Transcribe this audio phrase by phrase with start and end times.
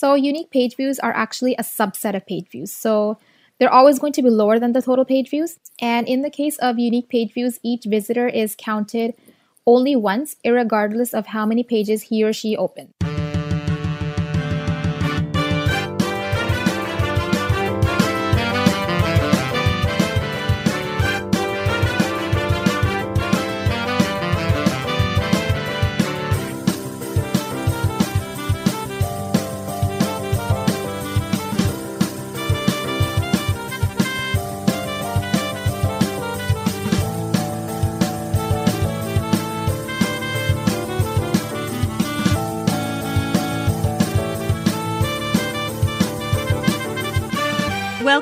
[0.00, 2.72] So, unique page views are actually a subset of page views.
[2.72, 3.18] So,
[3.58, 5.58] they're always going to be lower than the total page views.
[5.78, 9.12] And in the case of unique page views, each visitor is counted
[9.66, 12.94] only once, regardless of how many pages he or she opened.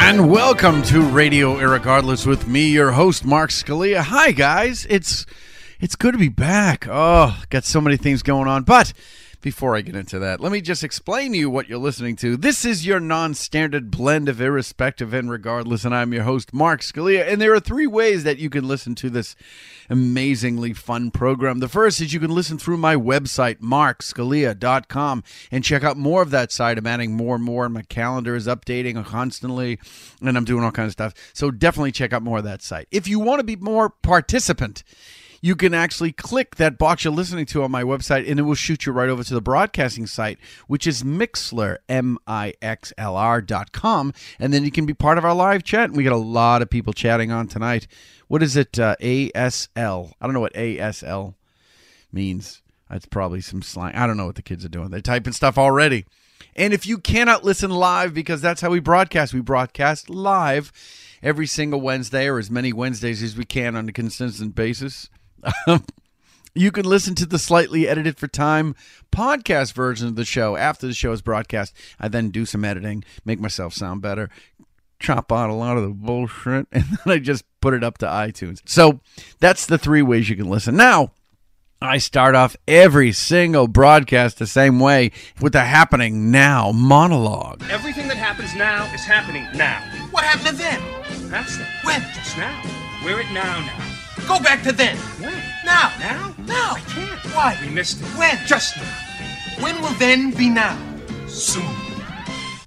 [0.00, 3.98] And welcome to Radio Irregardless with me, your host, Mark Scalia.
[3.98, 4.86] Hi, guys.
[4.88, 5.26] It's
[5.80, 6.86] it's good to be back.
[6.88, 8.62] Oh, got so many things going on.
[8.62, 8.94] But
[9.40, 12.36] before I get into that, let me just explain to you what you're listening to.
[12.36, 17.26] This is your non-standard blend of irrespective and regardless, and I'm your host, Mark Scalia.
[17.26, 19.36] And there are three ways that you can listen to this
[19.88, 21.60] amazingly fun program.
[21.60, 26.30] The first is you can listen through my website, markscalia.com, and check out more of
[26.30, 26.78] that site.
[26.78, 29.78] I'm adding more and more, and my calendar is updating constantly,
[30.20, 31.14] and I'm doing all kinds of stuff.
[31.32, 32.88] So definitely check out more of that site.
[32.90, 34.82] If you want to be more participant,
[35.40, 38.54] you can actually click that box you're listening to on my website and it will
[38.54, 43.16] shoot you right over to the broadcasting site, which is Mixlr, M I X L
[43.16, 44.12] R dot com.
[44.38, 45.90] And then you can be part of our live chat.
[45.90, 47.86] And we got a lot of people chatting on tonight.
[48.26, 48.78] What is it?
[48.78, 50.12] Uh, ASL.
[50.20, 51.34] I don't know what ASL
[52.12, 52.62] means.
[52.90, 53.94] That's probably some slang.
[53.94, 54.90] I don't know what the kids are doing.
[54.90, 56.06] They're typing stuff already.
[56.56, 60.72] And if you cannot listen live, because that's how we broadcast, we broadcast live
[61.22, 65.08] every single Wednesday or as many Wednesdays as we can on a consistent basis.
[66.54, 68.74] you can listen to the slightly edited for time
[69.12, 71.74] podcast version of the show after the show is broadcast.
[72.00, 74.30] I then do some editing, make myself sound better,
[74.98, 78.06] chop out a lot of the bullshit, and then I just put it up to
[78.06, 78.60] iTunes.
[78.64, 79.00] So
[79.40, 80.76] that's the three ways you can listen.
[80.76, 81.12] Now,
[81.80, 87.62] I start off every single broadcast the same way with the happening now monologue.
[87.70, 89.80] Everything that happens now is happening now.
[90.10, 91.30] What happened to then?
[91.30, 91.66] That's it.
[91.84, 92.00] When?
[92.14, 92.60] Just now.
[93.04, 93.97] We're at now now.
[94.28, 94.94] Go back to then.
[94.96, 95.32] When?
[95.64, 95.90] Now.
[95.98, 96.34] Now?
[96.44, 96.72] Now.
[96.74, 97.18] I can't.
[97.34, 97.58] Why?
[97.62, 98.06] We missed it.
[98.08, 98.36] When?
[98.46, 99.62] Just now.
[99.62, 100.78] When will then be now?
[101.26, 101.64] Soon.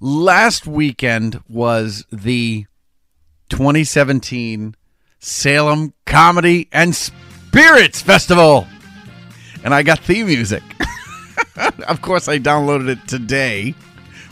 [0.00, 2.66] Last weekend was the
[3.50, 4.74] 2017
[5.20, 8.66] Salem Comedy and Spirits Festival.
[9.62, 10.64] And I got theme music.
[11.86, 13.76] of course, I downloaded it today,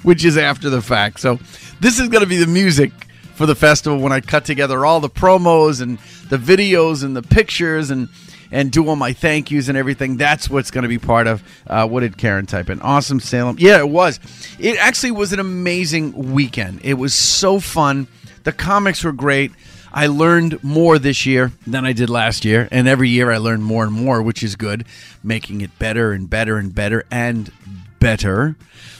[0.02, 1.20] which is after the fact.
[1.20, 1.38] So,
[1.78, 2.90] this is going to be the music
[3.36, 5.98] for the festival when I cut together all the promos and
[6.30, 8.08] the videos and the pictures and
[8.52, 10.16] and do all my thank yous and everything.
[10.16, 11.42] That's what's going to be part of.
[11.66, 12.80] Uh, what did Karen type in?
[12.80, 13.56] Awesome Salem.
[13.60, 14.18] Yeah, it was.
[14.58, 16.80] It actually was an amazing weekend.
[16.82, 18.08] It was so fun.
[18.42, 19.52] The comics were great.
[19.92, 23.60] I learned more this year than I did last year, and every year I learn
[23.60, 24.84] more and more, which is good,
[25.22, 27.50] making it better and better and better and
[27.98, 28.56] better.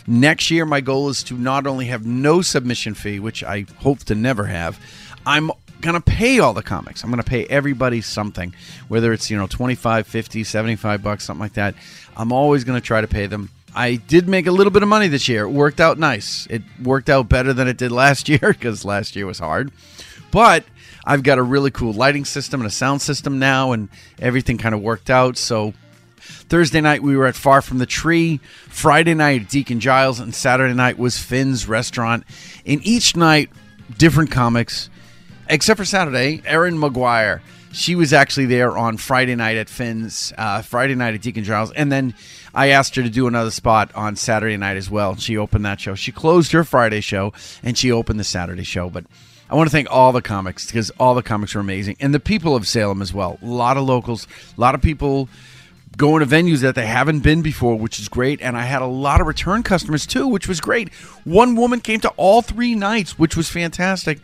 [0.06, 4.00] Next year, my goal is to not only have no submission fee, which I hope
[4.04, 4.80] to never have,
[5.24, 5.50] I'm
[5.94, 7.02] to pay all the comics.
[7.02, 8.54] I'm to pay everybody something,
[8.88, 11.74] whether it's, you know, 25, 50, 75 bucks, something like that.
[12.16, 13.50] I'm always to try to pay them.
[13.74, 15.44] I did make a little bit of money this year.
[15.44, 16.46] It worked out nice.
[16.50, 19.70] It worked out better than it did last year because last year was hard.
[20.30, 20.64] But
[21.04, 24.74] I've got a really cool lighting system and a sound system now, and everything kind
[24.74, 25.36] of worked out.
[25.36, 25.72] So
[26.18, 28.40] Thursday night we were at Far From the Tree.
[28.68, 32.24] Friday night Deacon Giles, and Saturday night was Finn's Restaurant.
[32.64, 33.50] In each night,
[33.96, 34.90] different comics,
[35.50, 36.42] except for Saturday.
[36.46, 37.40] Erin McGuire.
[37.72, 41.70] She was actually there on Friday night at Finn's, uh, Friday night at Deacon Giles,
[41.72, 42.14] and then
[42.52, 45.14] I asked her to do another spot on Saturday night as well.
[45.16, 45.94] She opened that show.
[45.94, 47.32] She closed her Friday show
[47.62, 48.90] and she opened the Saturday show.
[48.90, 49.04] But
[49.48, 52.20] I want to thank all the comics because all the comics are amazing, and the
[52.20, 53.38] people of Salem as well.
[53.40, 54.26] A lot of locals,
[54.56, 55.28] a lot of people
[55.96, 58.40] going to venues that they haven't been before, which is great.
[58.40, 60.92] And I had a lot of return customers too, which was great.
[61.24, 64.20] One woman came to all three nights, which was fantastic.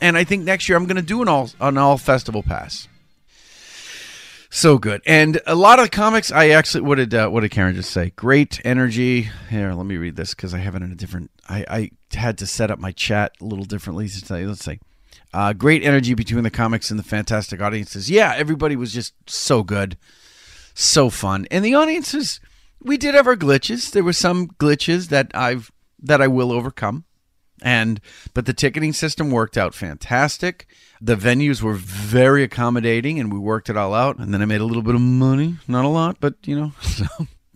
[0.00, 2.88] And I think next year I'm going to do an all an all festival pass.
[4.50, 6.30] So good, and a lot of comics.
[6.30, 8.10] I actually, what did uh, what did Karen just say?
[8.14, 9.28] Great energy.
[9.50, 11.32] Here, let me read this because I have it in a different.
[11.48, 14.06] I, I had to set up my chat a little differently.
[14.06, 14.78] So let's say,
[15.32, 18.08] uh, great energy between the comics and the fantastic audiences.
[18.08, 19.96] Yeah, everybody was just so good,
[20.72, 22.38] so fun, and the audiences.
[22.80, 23.90] We did have our glitches.
[23.90, 27.04] There were some glitches that I've that I will overcome,
[27.64, 27.98] and
[28.34, 30.68] but the ticketing system worked out fantastic.
[31.00, 34.18] The venues were very accommodating, and we worked it all out.
[34.18, 36.72] And then I made a little bit of money, not a lot, but you know.
[36.82, 37.06] So,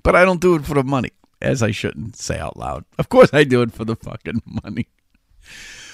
[0.03, 1.11] but I don't do it for the money,
[1.43, 2.87] as I shouldn't say out loud.
[2.99, 4.89] Of course, I do it for the fucking money.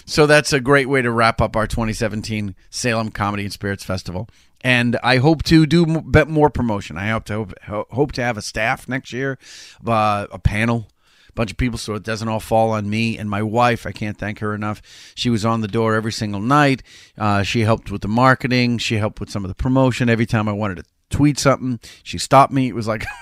[0.07, 4.29] So that's a great way to wrap up our 2017 Salem Comedy and Spirits Festival.
[4.61, 6.97] And I hope to do more promotion.
[6.97, 9.39] I hope to hope, hope to have a staff next year,
[9.87, 10.87] uh, a panel,
[11.35, 13.87] bunch of people, so it doesn't all fall on me and my wife.
[13.87, 14.83] I can't thank her enough.
[15.15, 16.83] She was on the door every single night.
[17.19, 18.79] Uh, she helped with the marketing.
[18.79, 20.09] She helped with some of the promotion.
[20.09, 22.69] Every time I wanted to tweet something, she stopped me.
[22.69, 23.05] It was like.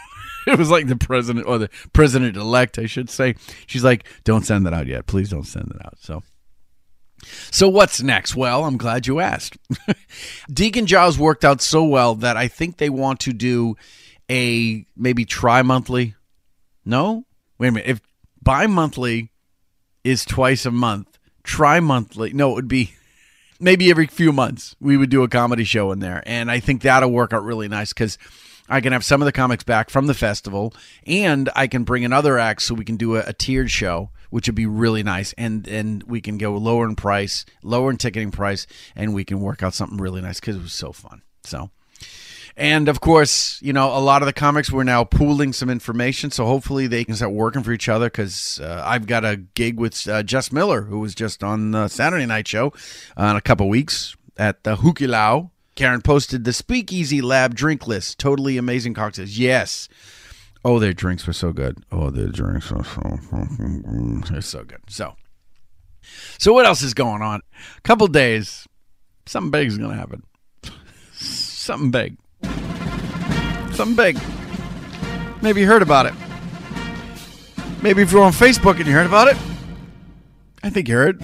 [0.44, 3.36] It was like the president or the president elect, I should say.
[3.68, 5.06] She's like, "Don't send that out yet.
[5.06, 6.24] Please don't send it out." So,
[7.52, 8.34] so what's next?
[8.34, 9.56] Well, I'm glad you asked.
[10.52, 13.76] Deacon Giles worked out so well that I think they want to do
[14.30, 16.14] a maybe tri monthly.
[16.84, 17.24] No?
[17.62, 17.88] Wait a minute.
[17.88, 18.00] If
[18.42, 19.30] bi monthly
[20.02, 22.94] is twice a month, tri monthly, no, it would be
[23.60, 26.24] maybe every few months we would do a comedy show in there.
[26.26, 28.18] And I think that'll work out really nice because
[28.68, 30.74] I can have some of the comics back from the festival
[31.06, 34.48] and I can bring another act so we can do a, a tiered show, which
[34.48, 35.32] would be really nice.
[35.34, 38.66] And and we can go lower in price, lower in ticketing price,
[38.96, 41.22] and we can work out something really nice because it was so fun.
[41.44, 41.70] So
[42.56, 46.30] and of course, you know, a lot of the comics we're now pooling some information,
[46.30, 48.06] so hopefully they can start working for each other.
[48.06, 51.88] Because uh, I've got a gig with uh, Jess Miller, who was just on the
[51.88, 52.72] Saturday Night Show
[53.18, 55.50] uh, in a couple weeks at the Hukilau.
[55.74, 58.18] Karen posted the Speakeasy Lab drink list.
[58.18, 59.38] Totally amazing cocktails.
[59.38, 59.88] Yes.
[60.64, 61.78] Oh, their drinks were so good.
[61.90, 63.18] Oh, their drinks were so
[64.30, 64.80] they're so good.
[64.88, 65.14] So,
[66.38, 67.40] so what else is going on?
[67.78, 68.68] A couple days,
[69.26, 70.22] something big is going to happen.
[71.12, 72.16] Something big.
[73.72, 74.18] Something big.
[75.40, 76.14] Maybe you heard about it.
[77.82, 79.36] Maybe if you're on Facebook and you heard about it.
[80.62, 81.20] I think you heard.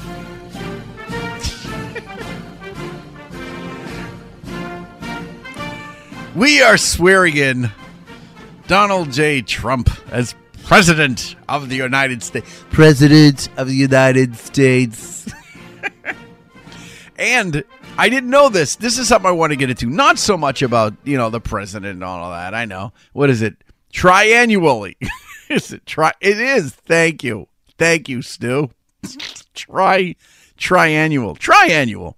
[6.35, 7.71] we are swearing in
[8.67, 9.43] Donald J.
[9.43, 10.35] Trump as
[10.65, 12.65] President of the United States.
[12.71, 15.33] President of the United States.
[17.17, 17.63] and
[17.99, 18.77] I didn't know this.
[18.77, 19.91] This is something I want to get into.
[19.91, 22.55] Not so much about, you know, the president and all that.
[22.55, 22.93] I know.
[23.13, 23.57] What is it?
[23.93, 24.95] Triannually.
[25.51, 26.73] is it tri it is.
[26.73, 27.49] Thank you.
[27.77, 28.71] Thank you, Stu.
[29.55, 30.15] Tri
[30.57, 31.39] triannual.
[31.39, 32.15] Triannual.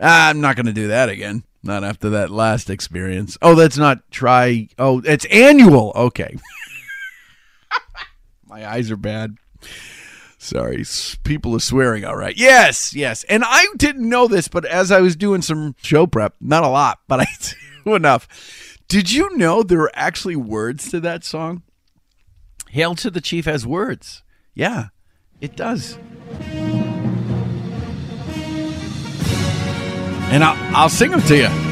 [0.00, 1.44] Ah, I'm not going to do that again.
[1.62, 3.36] Not after that last experience.
[3.42, 4.68] Oh, that's not try.
[4.78, 5.92] Oh, it's annual.
[5.94, 6.36] Okay.
[8.46, 9.36] My eyes are bad.
[10.40, 10.84] Sorry,
[11.24, 12.04] people are swearing.
[12.04, 12.36] All right.
[12.36, 13.24] Yes, yes.
[13.24, 16.68] And I didn't know this, but as I was doing some show prep, not a
[16.68, 17.26] lot, but I
[17.84, 18.28] do enough.
[18.86, 21.62] Did you know there are actually words to that song?
[22.70, 24.22] Hail to the Chief has words.
[24.54, 24.88] Yeah,
[25.40, 25.98] it does.
[30.30, 31.67] And I'll, I'll sing them to you.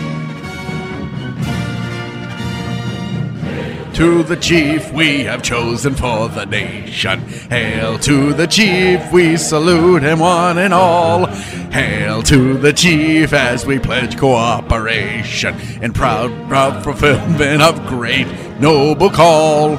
[3.96, 7.18] To the chief we have chosen for the nation.
[7.48, 11.24] Hail to the chief, we salute him one and all.
[11.24, 18.26] Hail to the chief as we pledge cooperation in proud, proud fulfillment of great,
[18.60, 19.78] noble call.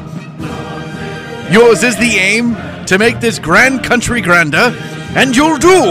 [1.51, 2.55] Yours is the aim
[2.87, 4.75] to make this grand country grander,
[5.15, 5.83] and you'll do.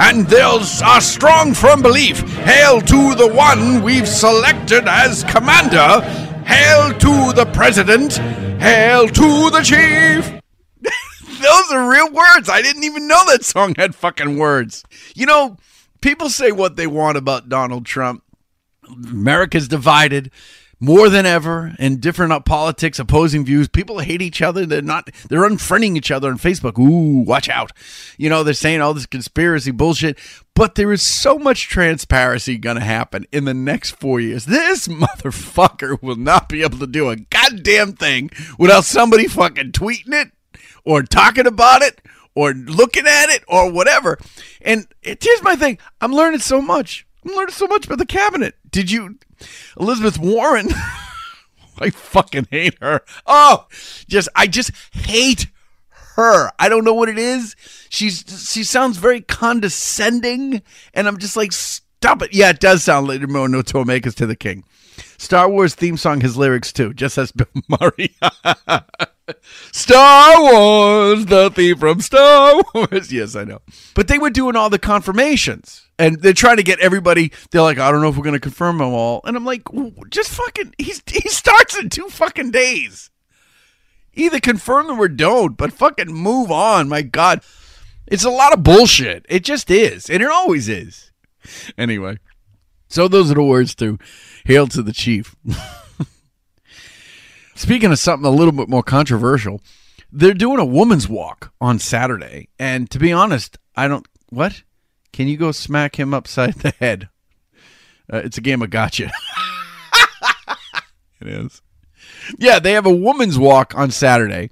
[0.00, 2.28] And there's a strong, firm belief.
[2.38, 6.26] Hail to the one we've selected as commander.
[6.48, 8.14] Hail to the president.
[8.60, 10.40] Hail to the chief.
[11.42, 12.48] Those are real words.
[12.48, 14.82] I didn't even know that song had fucking words.
[15.14, 15.58] You know,
[16.00, 18.24] people say what they want about Donald Trump.
[18.88, 20.30] America's divided
[20.80, 23.68] more than ever in different uh, politics, opposing views.
[23.68, 24.64] People hate each other.
[24.64, 26.78] They're not, they're unfriending each other on Facebook.
[26.78, 27.72] Ooh, watch out.
[28.16, 30.18] You know, they're saying all this conspiracy bullshit.
[30.54, 34.46] But there is so much transparency going to happen in the next four years.
[34.46, 40.14] This motherfucker will not be able to do a goddamn thing without somebody fucking tweeting
[40.14, 40.32] it
[40.84, 42.00] or talking about it
[42.34, 44.18] or looking at it or whatever.
[44.62, 47.06] And it, here's my thing I'm learning so much.
[47.24, 48.54] I'm so much about the cabinet.
[48.70, 49.18] Did you,
[49.78, 50.68] Elizabeth Warren?
[51.80, 53.02] I fucking hate her.
[53.26, 53.66] Oh,
[54.08, 55.46] just I just hate
[56.16, 56.50] her.
[56.58, 57.54] I don't know what it is.
[57.88, 60.62] She's she sounds very condescending,
[60.94, 61.52] and I'm just like,
[62.00, 62.32] Stop it.
[62.32, 64.62] Yeah, it does sound like no Tomakas to the king.
[65.16, 68.14] Star Wars theme song has lyrics too, just as Bill Murray.
[69.72, 73.12] Star Wars, the theme from Star Wars.
[73.18, 73.60] Yes, I know.
[73.94, 75.86] But they were doing all the confirmations.
[75.98, 77.32] And they're trying to get everybody.
[77.50, 79.20] They're like, I don't know if we're going to confirm them all.
[79.24, 79.62] And I'm like,
[80.10, 80.74] just fucking.
[80.78, 83.10] He's, he starts in two fucking days.
[84.14, 86.88] Either confirm them or don't, but fucking move on.
[86.88, 87.40] My God.
[88.06, 89.26] It's a lot of bullshit.
[89.28, 90.08] It just is.
[90.08, 91.10] And it always is.
[91.78, 92.18] Anyway.
[92.88, 93.98] So those are the words to
[94.44, 95.34] Hail to the Chief.
[97.58, 99.60] Speaking of something a little bit more controversial,
[100.12, 102.50] they're doing a woman's walk on Saturday.
[102.56, 104.06] And to be honest, I don't.
[104.28, 104.62] What?
[105.12, 107.08] Can you go smack him upside the head?
[108.10, 109.10] Uh, it's a game of gotcha.
[111.20, 111.60] it is.
[112.38, 114.50] Yeah, they have a woman's walk on Saturday.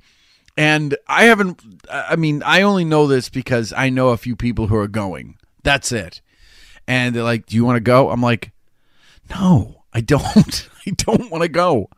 [0.56, 4.66] And I haven't, I mean, I only know this because I know a few people
[4.66, 5.38] who are going.
[5.62, 6.22] That's it.
[6.88, 8.10] And they're like, Do you want to go?
[8.10, 8.50] I'm like,
[9.30, 10.68] No, I don't.
[10.86, 11.88] I don't want to go.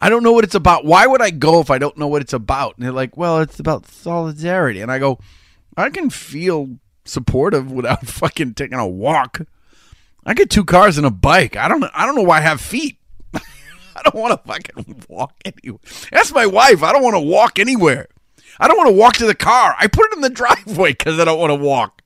[0.00, 0.84] I don't know what it's about.
[0.84, 2.76] Why would I go if I don't know what it's about?
[2.76, 4.80] And they're like, Well, it's about solidarity.
[4.80, 5.18] And I go,
[5.76, 9.42] I can feel supportive without fucking taking a walk.
[10.24, 11.56] I get two cars and a bike.
[11.56, 12.98] I don't I don't know why I have feet.
[13.34, 15.80] I don't want to fucking walk anywhere.
[16.10, 16.82] That's my wife.
[16.82, 18.08] I don't want to walk anywhere.
[18.58, 19.74] I don't want to walk to the car.
[19.78, 22.02] I put it in the driveway because I don't want to walk.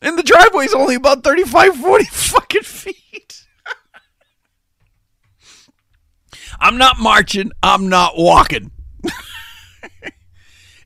[0.00, 3.21] And the driveway is only about 35, 40 fucking feet.
[6.62, 7.52] I'm not marching.
[7.62, 8.70] I'm not walking.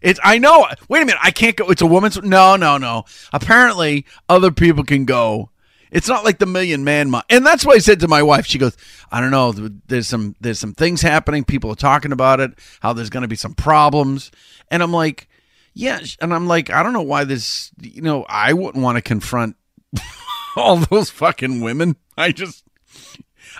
[0.06, 0.66] It's I know.
[0.88, 1.20] Wait a minute.
[1.20, 1.68] I can't go.
[1.68, 2.20] It's a woman's.
[2.22, 3.04] No, no, no.
[3.32, 5.50] Apparently, other people can go.
[5.90, 8.46] It's not like the Million Man and that's why I said to my wife.
[8.46, 8.76] She goes,
[9.10, 9.52] "I don't know.
[9.86, 11.44] There's some there's some things happening.
[11.44, 12.52] People are talking about it.
[12.80, 14.30] How there's going to be some problems."
[14.70, 15.28] And I'm like,
[15.74, 17.72] "Yeah." And I'm like, "I don't know why this.
[17.80, 19.56] You know, I wouldn't want to confront
[20.56, 21.96] all those fucking women.
[22.16, 22.64] I just,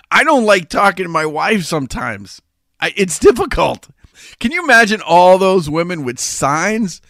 [0.09, 2.41] I don't like talking to my wife sometimes.
[2.79, 3.89] I, it's difficult.
[4.39, 7.01] Can you imagine all those women with signs?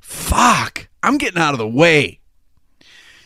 [0.00, 2.20] Fuck, I'm getting out of the way.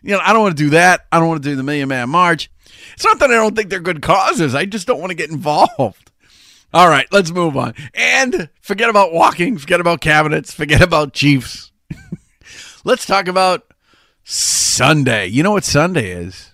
[0.03, 1.07] You know, I don't want to do that.
[1.11, 2.51] I don't want to do the Million Man March.
[2.95, 4.55] It's not that I don't think they're good causes.
[4.55, 6.11] I just don't want to get involved.
[6.73, 7.75] All right, let's move on.
[7.95, 11.73] And forget about walking, forget about cabinets, forget about chiefs.
[12.85, 13.73] let's talk about
[14.25, 15.27] Sunday.
[15.27, 16.53] You know what Sunday is?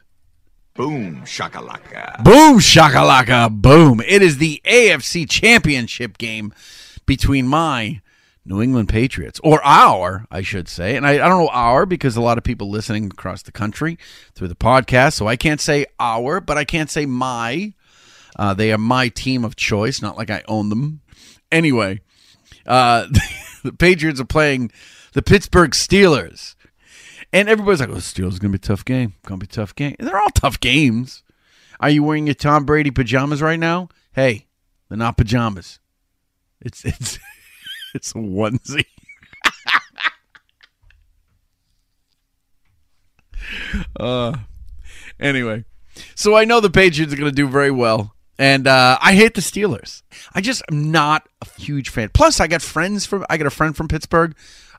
[0.74, 2.24] Boom, shakalaka.
[2.24, 4.00] Boom, shakalaka, boom.
[4.00, 6.54] It is the AFC Championship game
[7.04, 8.00] between my
[8.46, 10.96] New England Patriots, or our, I should say.
[10.96, 13.98] And I, I don't know our because a lot of people listening across the country
[14.34, 15.12] through the podcast.
[15.12, 17.74] So I can't say our, but I can't say my.
[18.34, 21.02] Uh, they are my team of choice, not like I own them.
[21.52, 22.00] Anyway,
[22.66, 23.08] uh,
[23.62, 24.72] the Patriots are playing
[25.12, 26.54] the Pittsburgh Steelers.
[27.32, 29.14] And everybody's like, oh, Steelers going to be a tough game.
[29.24, 29.96] Going to be a tough game.
[29.98, 31.22] They're all tough games.
[31.80, 33.88] Are you wearing your Tom Brady pajamas right now?
[34.12, 34.46] Hey,
[34.88, 35.80] they're not pajamas.
[36.60, 37.18] It's it's
[37.94, 38.84] it's a onesie.
[43.98, 44.36] uh
[45.18, 45.64] anyway.
[46.14, 48.14] So I know the Patriots are going to do very well.
[48.38, 50.02] And uh, I hate the Steelers.
[50.34, 52.10] I just am not a huge fan.
[52.14, 54.34] Plus, I got friends from I got a friend from Pittsburgh.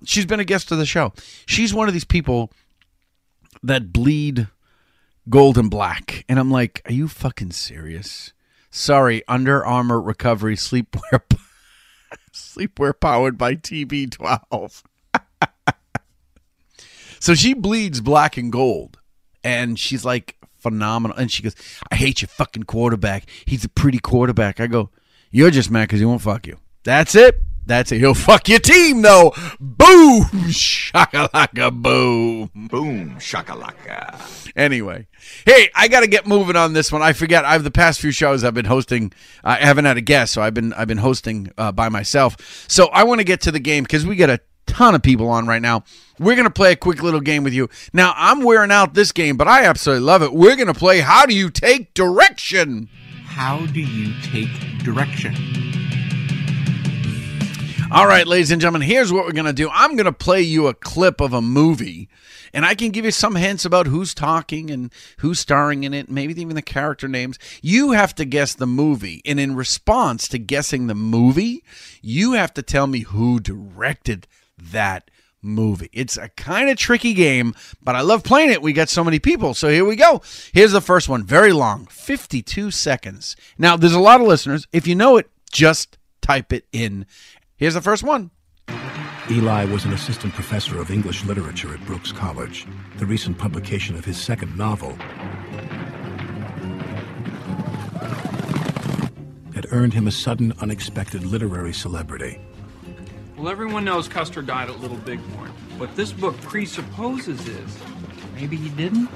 [0.05, 1.13] She's been a guest of the show.
[1.45, 2.51] She's one of these people
[3.61, 4.47] that bleed
[5.29, 6.25] gold and black.
[6.27, 8.33] And I'm like, are you fucking serious?
[8.69, 11.21] Sorry, Under Armour Recovery Sleepwear
[12.33, 14.83] Sleepwear powered by TB12.
[17.19, 18.99] so she bleeds black and gold.
[19.43, 21.17] And she's like phenomenal.
[21.17, 21.55] And she goes,
[21.91, 23.25] I hate your fucking quarterback.
[23.45, 24.59] He's a pretty quarterback.
[24.59, 24.89] I go,
[25.31, 26.57] You're just mad because he won't fuck you.
[26.83, 27.41] That's it.
[27.65, 27.99] That's it.
[27.99, 29.33] He'll fuck your team, though.
[29.59, 30.23] Boom!
[30.49, 32.51] Shakalaka boom.
[32.53, 34.51] Boom, shakalaka.
[34.55, 35.07] Anyway,
[35.45, 37.01] hey, I got to get moving on this one.
[37.01, 37.45] I forget.
[37.45, 39.13] I've the past few shows I've been hosting.
[39.43, 42.65] I haven't had a guest, so I've been I've been hosting uh, by myself.
[42.67, 45.29] So I want to get to the game because we got a ton of people
[45.29, 45.83] on right now.
[46.19, 47.69] We're gonna play a quick little game with you.
[47.93, 50.33] Now I'm wearing out this game, but I absolutely love it.
[50.33, 50.99] We're gonna play.
[50.99, 52.89] How do you take direction?
[53.25, 54.51] How do you take
[54.83, 55.33] direction?
[57.93, 59.69] All right, ladies and gentlemen, here's what we're going to do.
[59.71, 62.09] I'm going to play you a clip of a movie,
[62.51, 66.09] and I can give you some hints about who's talking and who's starring in it,
[66.09, 67.37] maybe even the character names.
[67.61, 71.63] You have to guess the movie, and in response to guessing the movie,
[72.01, 74.25] you have to tell me who directed
[74.57, 75.11] that
[75.43, 75.91] movie.
[75.93, 78.63] It's a kind of tricky game, but I love playing it.
[78.63, 79.53] We got so many people.
[79.53, 80.23] So here we go.
[80.51, 83.35] Here's the first one, very long, 52 seconds.
[83.59, 84.67] Now, there's a lot of listeners.
[84.71, 87.05] If you know it, just type it in.
[87.63, 88.29] Here's the first one.
[89.31, 92.67] Eli was an assistant professor of English literature at Brooks College.
[92.97, 94.97] The recent publication of his second novel
[99.55, 102.37] had earned him a sudden, unexpected literary celebrity.
[103.37, 105.51] Well, everyone knows Custer died at Little Bighorn.
[105.77, 107.77] What this book presupposes is
[108.35, 109.09] maybe he didn't?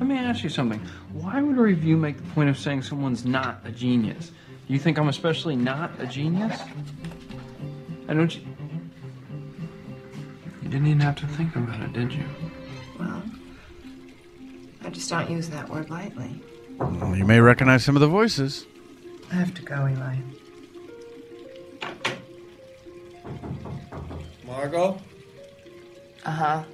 [0.00, 0.80] Let me ask you something.
[1.12, 4.32] Why would a review make the point of saying someone's not a genius?
[4.66, 6.58] Do you think I'm especially not a genius?
[8.08, 8.42] I don't you.
[10.62, 12.24] You didn't even have to think about it, did you?
[12.98, 13.22] Well,
[14.84, 16.40] I just don't use that word lightly.
[16.78, 18.66] Well, you may recognize some of the voices.
[19.30, 20.16] I have to go, Eli.
[24.46, 25.00] Margot?
[26.24, 26.64] Uh huh.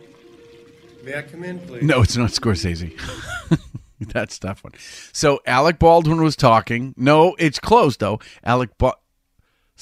[1.04, 1.82] May I come in, please?
[1.82, 2.98] No, it's not Scorsese.
[4.00, 4.72] That's a tough one.
[5.12, 6.94] So Alec Baldwin was talking.
[6.96, 8.20] No, it's closed though.
[8.44, 8.94] Alec ba-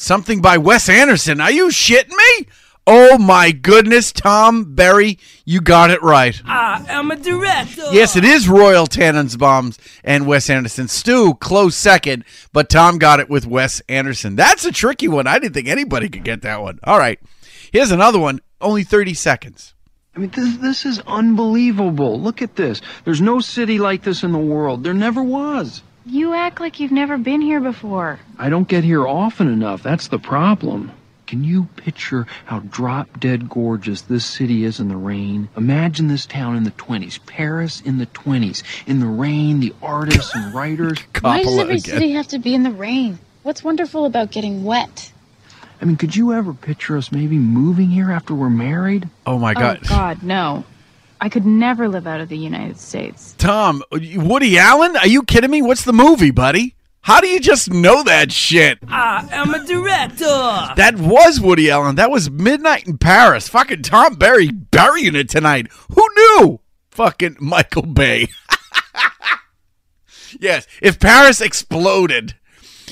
[0.01, 1.41] something by Wes Anderson.
[1.41, 2.47] Are you shitting me?
[2.87, 6.41] Oh my goodness, Tom Berry, you got it right.
[6.45, 7.85] I am a director.
[7.93, 10.89] Yes, it is Royal Tenenbaums and Wes Anderson.
[10.89, 14.35] Stu, close second, but Tom got it with Wes Anderson.
[14.35, 15.27] That's a tricky one.
[15.27, 16.81] I didn't think anybody could get that one.
[16.83, 17.21] All right.
[17.71, 19.75] Here's another one, only 30 seconds.
[20.17, 22.19] I mean, this, this is unbelievable.
[22.19, 22.81] Look at this.
[23.05, 24.83] There's no city like this in the world.
[24.83, 25.83] There never was.
[26.07, 28.21] You act like you've never been here before.
[28.39, 29.83] I don't get here often enough.
[29.83, 30.93] That's the problem.
[31.27, 35.49] Can you picture how drop dead gorgeous this city is in the rain?
[35.57, 40.35] Imagine this town in the 20s, Paris in the 20s, in the rain, the artists
[40.35, 40.99] and writers.
[41.21, 43.19] Why does every city have to be in the rain?
[43.45, 45.13] What's wonderful about getting wet?
[45.81, 49.09] I mean, could you ever picture us maybe moving here after we're married?
[49.25, 50.65] Oh my Oh, God, no.
[51.23, 53.35] I could never live out of the United States.
[53.37, 54.97] Tom, Woody Allen?
[54.97, 55.61] Are you kidding me?
[55.61, 56.77] What's the movie, buddy?
[57.03, 58.79] How do you just know that shit?
[58.89, 60.75] I am a director.
[60.77, 61.97] That was Woody Allen.
[61.97, 63.49] That was Midnight in Paris.
[63.49, 65.69] Fucking Tom Berry burying it tonight.
[65.95, 66.61] Who knew?
[66.91, 68.29] Fucking Michael Bay.
[70.41, 72.35] yes, if Paris exploded,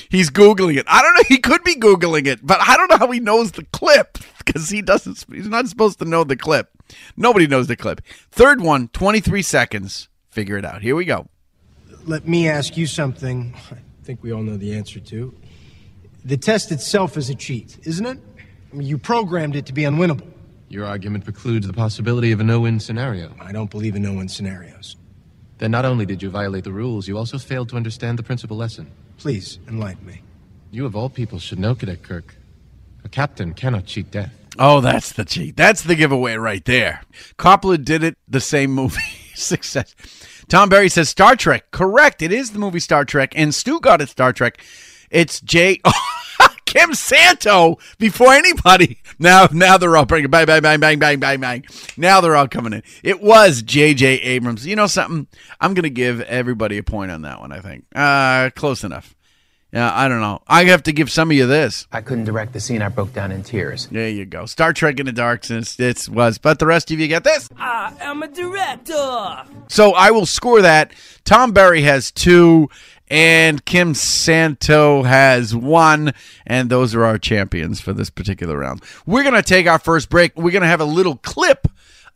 [0.09, 0.85] he's Googling it.
[0.87, 1.19] I don't know.
[1.29, 4.69] He could be Googling it, but I don't know how he knows the clip because
[4.69, 6.69] he doesn't, he's not supposed to know the clip.
[7.15, 8.01] Nobody knows the clip.
[8.31, 10.09] Third one, 23 seconds.
[10.29, 10.81] Figure it out.
[10.81, 11.27] Here we go.
[12.05, 15.33] Let me ask you something I think we all know the answer to.
[16.25, 18.17] The test itself is a cheat, isn't it?
[18.71, 20.27] I mean, you programmed it to be unwinnable.
[20.69, 23.33] Your argument precludes the possibility of a no win scenario.
[23.39, 24.95] I don't believe in no win scenarios.
[25.59, 28.57] Then not only did you violate the rules, you also failed to understand the principal
[28.57, 28.89] lesson.
[29.19, 30.21] Please, enlighten me.
[30.71, 32.35] You, of all people, should know, Cadet Kirk.
[33.03, 34.33] A captain cannot cheat death.
[34.57, 35.55] Oh, that's the cheat.
[35.55, 37.01] That's the giveaway right there.
[37.37, 39.01] Coppola did it, the same movie.
[39.35, 39.93] Success.
[40.47, 41.71] Tom Berry says Star Trek.
[41.71, 42.21] Correct.
[42.21, 43.33] It is the movie Star Trek.
[43.35, 44.63] And Stu got it Star Trek.
[45.11, 45.79] It's Jay.
[46.69, 48.99] Kim Santo before anybody.
[49.21, 51.65] Now, now they're all bringing bang, bang, bang, bang, bang, bang, bang.
[51.97, 52.83] Now they're all coming in.
[53.03, 54.05] It was J.J.
[54.21, 54.65] Abrams.
[54.65, 55.27] You know something?
[55.59, 57.51] I'm going to give everybody a point on that one.
[57.51, 57.83] I think.
[57.93, 59.13] Uh, close enough.
[59.73, 60.41] Yeah, I don't know.
[60.47, 61.85] I have to give some of you this.
[61.91, 62.81] I couldn't direct the scene.
[62.81, 63.87] I broke down in tears.
[63.87, 64.45] There you go.
[64.45, 67.49] Star Trek in the Dark since it was, but the rest of you get this.
[67.57, 69.43] I am a director.
[69.67, 70.93] So I will score that.
[71.23, 72.69] Tom Berry has two,
[73.09, 76.13] and Kim Santo has won.
[76.45, 78.83] and those are our champions for this particular round.
[79.05, 80.35] We're going to take our first break.
[80.35, 81.67] We're going to have a little clip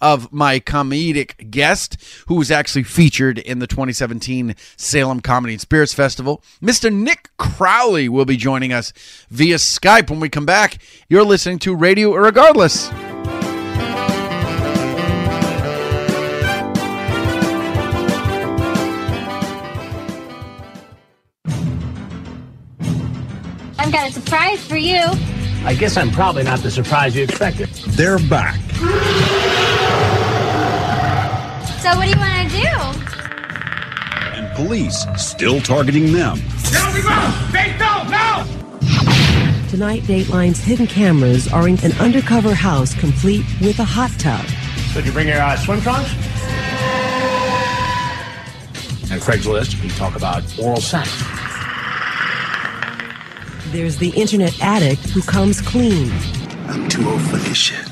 [0.01, 1.95] of my comedic guest
[2.27, 6.43] who was actually featured in the 2017 Salem Comedy and Spirits Festival.
[6.61, 6.93] Mr.
[6.93, 8.91] Nick Crowley will be joining us
[9.29, 10.79] via Skype when we come back.
[11.07, 13.12] You're listening to Radio Irregardless.
[23.93, 25.01] Got a surprise for you.
[25.65, 27.69] I guess I'm probably not the surprise you expected.
[27.89, 28.59] They're back.
[31.79, 32.67] So what do you want to do?
[34.35, 36.39] And police still targeting them.
[36.71, 37.31] Down we go!
[37.51, 38.47] Face down, now!
[39.69, 44.43] Tonight, Dateline's hidden cameras are in an undercover house complete with a hot tub.
[44.91, 46.11] So did you bring your uh, swim trunks?
[49.11, 51.23] And Craigslist, we talk about oral sex.
[53.73, 56.11] There's the internet addict who comes clean.
[56.67, 57.89] I'm too old for this shit.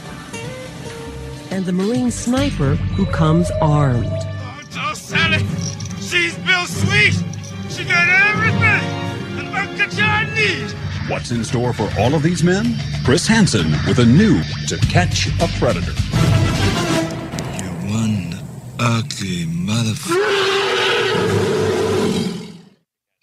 [1.50, 4.06] And the Marine sniper who comes armed.
[4.78, 5.40] Oh, Sally,
[6.00, 7.16] she's built sweet.
[7.72, 8.84] She got everything
[9.40, 10.74] an Uncle John needs.
[11.10, 12.76] What's in store for all of these men?
[13.04, 15.94] Chris Hansen with a new To Catch a Predator.
[17.58, 18.36] You're one
[18.80, 21.51] ugly motherfucker.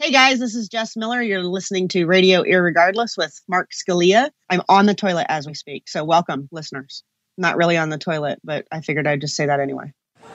[0.09, 1.21] Hey guys, this is Jess Miller.
[1.21, 4.31] You're listening to Radio Irregardless with Mark Scalia.
[4.49, 7.05] I'm on the toilet as we speak, so welcome, listeners.
[7.37, 9.93] Not really on the toilet, but I figured I'd just say that anyway.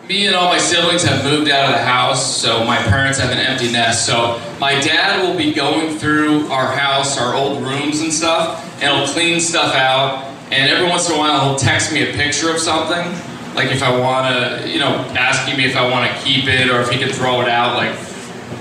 [0.08, 3.32] me and all my siblings have moved out of the house, so my parents have
[3.32, 4.06] an empty nest.
[4.06, 8.96] So my dad will be going through our house, our old rooms and stuff, and
[8.96, 10.24] he'll clean stuff out.
[10.52, 13.12] And every once in a while, he'll text me a picture of something,
[13.56, 16.70] like if I want to, you know, asking me if I want to keep it
[16.70, 18.13] or if he can throw it out, like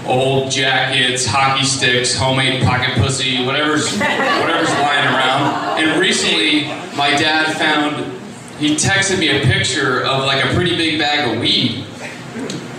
[0.06, 5.82] old jackets, hockey sticks, homemade pocket pussy, whatever's whatever's lying around.
[5.82, 6.64] And recently,
[6.96, 8.12] my dad found
[8.58, 11.84] he texted me a picture of like a pretty big bag of weed.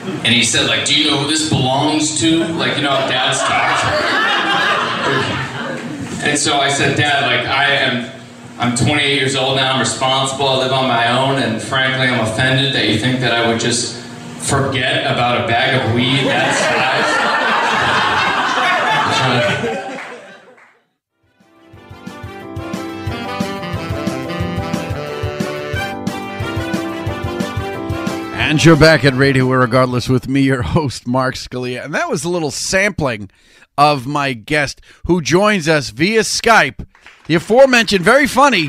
[0.05, 2.45] And he said, like, do you know who this belongs to?
[2.45, 4.63] Like, you know dads talk.
[6.23, 8.21] And so I said, Dad, like, I am,
[8.57, 9.73] I'm 28 years old now.
[9.73, 10.47] I'm responsible.
[10.47, 13.59] I live on my own, and frankly, I'm offended that you think that I would
[13.59, 14.01] just
[14.39, 16.82] forget about a bag of weed that
[28.35, 31.83] And you're back at Radio Regardless with me, your host, Mark Scalia.
[31.85, 33.31] And that was a little sampling
[33.77, 36.85] of my guest who joins us via Skype,
[37.25, 38.67] the aforementioned, very funny,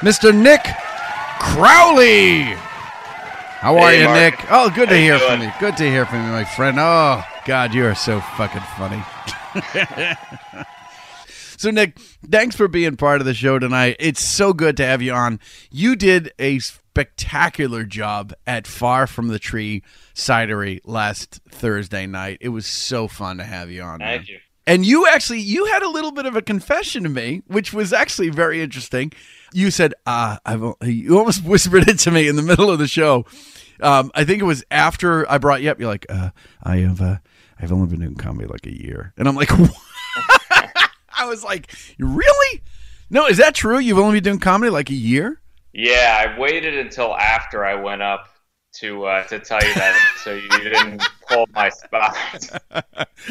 [0.00, 0.34] Mr.
[0.34, 0.62] Nick
[1.38, 2.42] Crowley.
[3.60, 4.18] How are Hey, you, Mark.
[4.18, 4.46] Nick?
[4.50, 5.52] Oh, good to How you hear from you.
[5.60, 6.78] Good to hear from you, my friend.
[6.80, 9.02] Oh, God, you are so fucking funny.
[11.62, 11.96] So, Nick,
[12.28, 13.94] thanks for being part of the show tonight.
[14.00, 15.38] It's so good to have you on.
[15.70, 22.38] You did a spectacular job at Far From the Tree Cidery last Thursday night.
[22.40, 23.98] It was so fun to have you on.
[23.98, 24.18] man.
[24.18, 24.38] Thank you.
[24.66, 27.92] And you actually you had a little bit of a confession to me, which was
[27.92, 29.12] actually very interesting.
[29.52, 32.88] You said, uh, I've you almost whispered it to me in the middle of the
[32.88, 33.24] show.
[33.80, 35.78] Um, I think it was after I brought you up.
[35.78, 36.30] You're like, uh,
[36.62, 37.16] I have uh,
[37.60, 39.70] I've only been doing comedy like a year, and I'm like, what?
[41.14, 42.62] I was like, really?
[43.10, 43.78] No, is that true?
[43.78, 45.40] You've only been doing comedy like a year?
[45.72, 48.28] Yeah, I waited until after I went up
[48.74, 52.16] to uh, to tell you that, so you didn't pull my spot.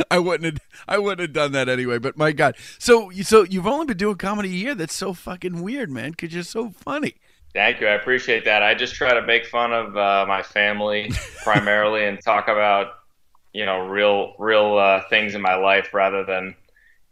[0.10, 1.98] I wouldn't have, I wouldn't have done that anyway.
[1.98, 4.76] But my God, so you so you've only been doing comedy a year.
[4.76, 6.12] That's so fucking weird, man.
[6.12, 7.16] Because you're so funny.
[7.54, 8.64] Thank you, I appreciate that.
[8.64, 11.12] I just try to make fun of uh, my family
[11.44, 12.94] primarily and talk about
[13.54, 16.56] you know real real uh, things in my life rather than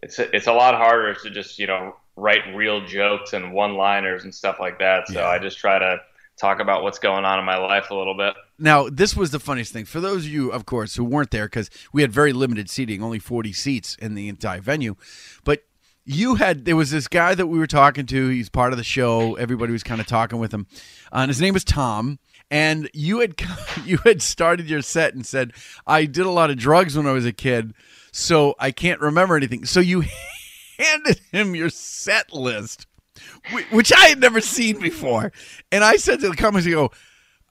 [0.01, 3.75] it's a, it's a lot harder to just you know write real jokes and one
[3.75, 5.07] liners and stuff like that.
[5.07, 6.01] So I just try to
[6.37, 8.33] talk about what's going on in my life a little bit.
[8.57, 11.45] Now, this was the funniest thing for those of you, of course, who weren't there
[11.45, 14.95] because we had very limited seating, only forty seats in the entire venue.
[15.43, 15.63] But
[16.05, 18.27] you had there was this guy that we were talking to.
[18.29, 19.35] He's part of the show.
[19.35, 20.67] Everybody was kind of talking with him,
[21.13, 22.19] uh, and his name was Tom.
[22.51, 23.35] And you had
[23.85, 25.53] you had started your set and said,
[25.85, 27.73] "I did a lot of drugs when I was a kid,
[28.11, 30.03] so I can't remember anything." So you
[30.79, 32.87] handed him your set list,
[33.71, 35.31] which I had never seen before.
[35.71, 36.91] And I said to the comments, go,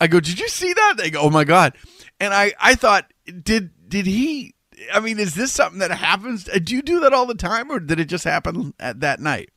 [0.00, 0.94] I go, did you see that?
[0.96, 1.76] They go, oh my god.
[2.20, 4.54] And I I thought, did did he?
[4.92, 6.44] I mean, is this something that happens?
[6.44, 9.50] Do you do that all the time, or did it just happen at that night?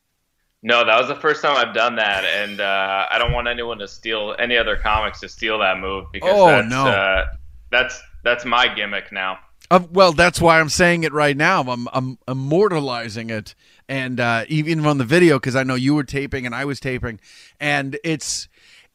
[0.64, 3.80] No, that was the first time I've done that, and uh, I don't want anyone
[3.80, 6.88] to steal any other comics to steal that move because Oh, that's, no.
[6.88, 7.26] uh,
[7.72, 9.40] that's that's my gimmick now.
[9.72, 11.62] Uh, well, that's why I'm saying it right now.
[11.64, 13.56] I'm I'm immortalizing it,
[13.90, 16.80] and uh, even on the video because I know you were taping and I was
[16.80, 17.20] taping,
[17.60, 18.48] and it's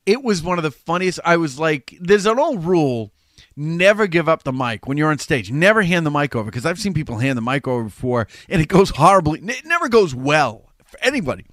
[0.04, 1.18] it was one of the funniest.
[1.24, 3.10] I was like, there's an old rule.
[3.56, 5.50] Never give up the mic when you're on stage.
[5.50, 8.60] Never hand the mic over because I've seen people hand the mic over before and
[8.60, 9.40] it goes horribly.
[9.40, 10.65] It never goes well
[10.96, 11.46] for anybody.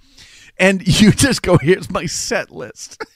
[0.58, 3.02] And you just go, here's my set list.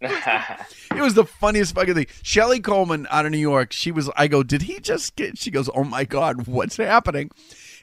[0.00, 2.06] It was the funniest fucking thing.
[2.22, 5.52] Shelly Coleman out of New York, she was, I go, did he just get, she
[5.52, 7.30] goes, oh my God, what's happening?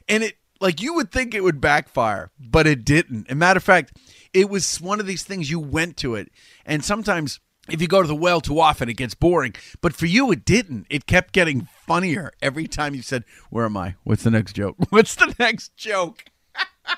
[0.08, 3.26] And it, like, you would think it would backfire, but it didn't.
[3.30, 3.96] And matter of fact,
[4.34, 6.30] it was one of these things you went to it.
[6.66, 9.54] And sometimes if you go to the well too often, it gets boring.
[9.80, 10.86] But for you, it didn't.
[10.90, 13.94] It kept getting funnier every time you said, where am I?
[14.04, 14.76] What's the next joke?
[14.90, 16.24] What's the next joke?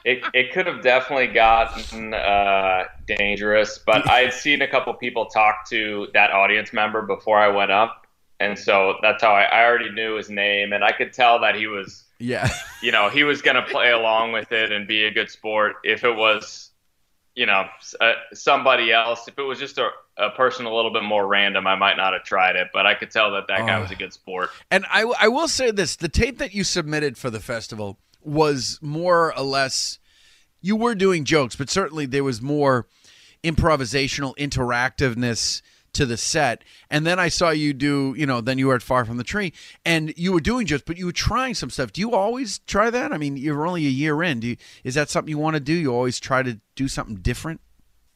[0.05, 5.27] It it could have definitely gotten uh, dangerous, but I had seen a couple people
[5.27, 8.07] talk to that audience member before I went up,
[8.41, 11.55] and so that's how I, I already knew his name, and I could tell that
[11.55, 12.49] he was, Yeah.
[12.83, 15.77] you know, he was going to play along with it and be a good sport.
[15.85, 16.71] If it was,
[17.35, 17.65] you know,
[18.01, 21.67] uh, somebody else, if it was just a, a person a little bit more random,
[21.67, 23.83] I might not have tried it, but I could tell that that guy Oh.
[23.83, 24.51] was a good sport.
[24.71, 28.79] And I, I will say this the tape that you submitted for the festival was
[28.83, 29.99] more or less,
[30.61, 32.87] you were doing jokes, but certainly there was more
[33.45, 36.63] improvisational interactiveness to the set.
[36.91, 39.25] And then I saw you do, you know, then you were at Far From the
[39.25, 39.53] Tree
[39.85, 41.93] and you were doing jokes, but you were trying some stuff.
[41.93, 43.13] Do you always try that?
[43.13, 44.41] I mean, you're only a year in.
[44.41, 45.73] Do you, is that something you want to do?
[45.73, 47.61] You always try to do something different?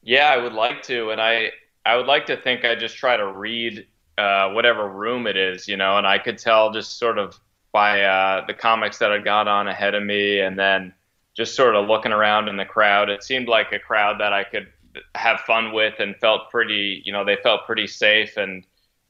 [0.03, 1.51] Yeah, I would like to, and I
[1.85, 3.87] I would like to think I just try to read
[4.17, 7.39] uh, whatever room it is, you know, and I could tell just sort of
[7.73, 10.93] by uh, the comics that had got on ahead of me, and then
[11.35, 13.09] just sort of looking around in the crowd.
[13.09, 14.67] It seemed like a crowd that I could
[15.15, 18.63] have fun with and felt pretty, you know, they felt pretty safe and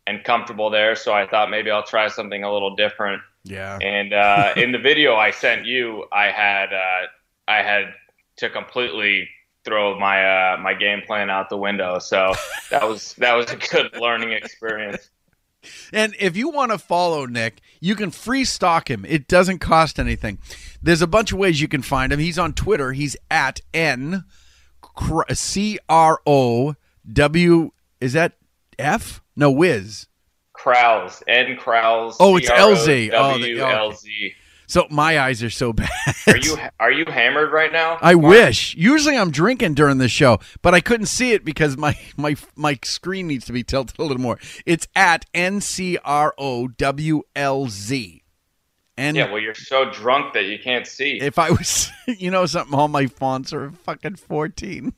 [0.08, 0.96] and comfortable there.
[0.96, 3.22] So I thought maybe I'll try something a little different.
[3.44, 3.78] Yeah.
[3.82, 7.08] And uh, in the video I sent you, I had uh,
[7.48, 7.94] I had
[8.38, 9.30] to completely
[9.66, 12.00] throw my uh, my game plan out the window.
[12.00, 12.34] So
[12.70, 15.10] that was that was a good learning experience.
[15.92, 19.06] And if you want to follow Nick, you can free stock him.
[19.08, 20.40] It doesn't cost anything.
[20.82, 22.20] There's a bunch of ways you can find him.
[22.20, 22.94] He's on Twitter.
[22.94, 24.26] He's at N
[25.32, 26.76] C R O
[27.12, 27.72] W.
[28.00, 28.34] Is that
[28.78, 29.22] F?
[29.36, 30.08] No, Wiz.
[30.54, 31.24] Krause.
[31.28, 32.18] N Krause.
[32.20, 33.12] Oh, it's LZ.
[33.14, 34.34] Oh, the-.
[34.68, 35.90] So my eyes are so bad.
[36.28, 37.98] Are you are you hammered right now?
[38.02, 38.76] I wish.
[38.76, 42.80] Usually I'm drinking during the show, but I couldn't see it because my my my
[42.84, 44.40] screen needs to be tilted a little more.
[44.66, 48.24] It's at N C R O W L Z.
[48.96, 51.20] And yeah, well, you're so drunk that you can't see.
[51.20, 54.94] if I was, you know, something, all my fonts are fucking 14.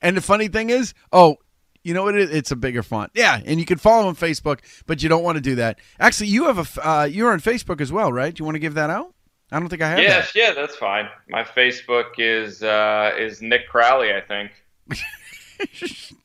[0.00, 1.36] And the funny thing is, oh,
[1.84, 2.16] you know what?
[2.16, 3.12] It, it's a bigger font.
[3.14, 5.78] Yeah, and you can follow him on Facebook, but you don't want to do that.
[6.00, 8.34] Actually, you have a uh, you're on Facebook as well, right?
[8.34, 9.14] Do you want to give that out?
[9.52, 11.08] I don't think I have yes, yeah, that's fine.
[11.28, 14.50] My Facebook is uh, is Nick Crowley, I think.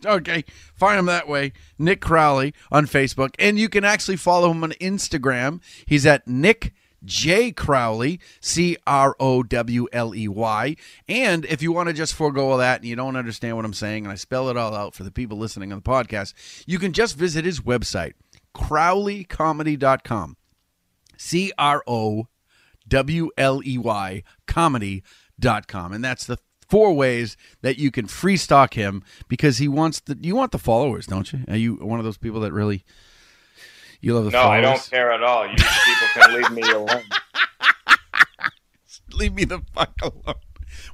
[0.06, 0.46] Okay,
[0.76, 1.54] find him that way.
[1.78, 5.62] Nick Crowley on Facebook, and you can actually follow him on Instagram.
[5.86, 10.76] He's at Nick J Crowley, C R O W L E Y.
[11.08, 13.74] And if you want to just forego all that and you don't understand what I'm
[13.74, 16.34] saying, and I spell it all out for the people listening on the podcast,
[16.66, 18.14] you can just visit his website,
[18.56, 20.38] crowleycomedy.com.
[21.18, 22.28] C R O
[22.88, 25.94] W L E Y comedy.com.
[25.94, 26.38] And that's the
[26.70, 30.60] four ways that you can free stock him because he wants the you want the
[30.60, 31.40] followers, don't you?
[31.48, 32.84] Are you one of those people that really
[34.02, 34.58] you love the no, followers?
[34.58, 35.48] I don't care at all.
[35.48, 37.04] You people can leave me alone.
[39.14, 40.36] Leave me the fuck alone.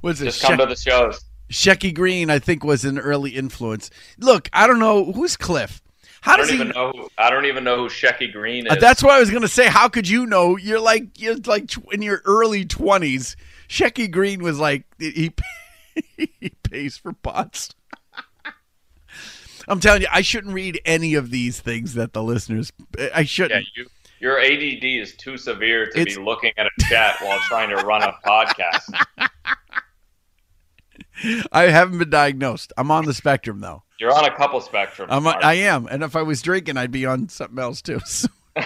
[0.00, 0.26] What's it?
[0.26, 1.24] Just come to the shows.
[1.50, 3.90] Shecky Greene, I think, was an early influence.
[4.18, 5.80] Look, I don't know who's Cliff.
[6.22, 6.62] How I does don't he?
[6.64, 6.90] even know.
[6.90, 8.72] Who, I don't even know who Shecky Greene is.
[8.72, 9.66] Uh, that's what I was gonna say.
[9.68, 10.56] How could you know?
[10.56, 13.36] You're like you're like tw- in your early twenties.
[13.68, 15.32] Shecky Greene was like he
[16.16, 17.75] he pays for pots.
[19.68, 22.72] I'm telling you, I shouldn't read any of these things that the listeners.
[23.14, 23.66] I shouldn't.
[23.76, 23.86] you.
[24.20, 27.76] Your ADD is too severe to It's- be looking at a chat while trying to
[27.84, 28.90] run a podcast.
[31.52, 32.72] I haven't been diagnosed.
[32.76, 33.82] I'm on the spectrum though.
[33.98, 35.06] You're on a couple spectrums.
[35.08, 35.26] I'm.
[35.26, 38.00] I am, and if I was drinking, I'd be on something else too.
[38.08, 38.28] So,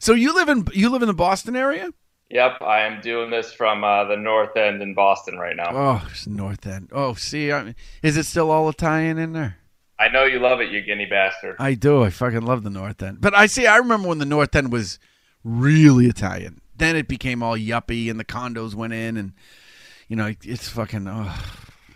[0.00, 1.90] so you live in you live in the Boston area?
[2.30, 5.70] Yep, I am doing this from uh, the North End in Boston right now.
[5.72, 6.88] Oh, it's North End.
[6.92, 9.58] Oh, see, I mean, is it still all Italian in there?
[9.98, 11.56] I know you love it, you guinea bastard.
[11.58, 12.02] I do.
[12.04, 13.20] I fucking love the North End.
[13.20, 13.66] But I see.
[13.66, 14.98] I remember when the North End was
[15.42, 16.60] really Italian.
[16.76, 19.32] Then it became all yuppie, and the condos went in, and
[20.06, 21.08] you know, it's fucking.
[21.08, 21.34] Oh,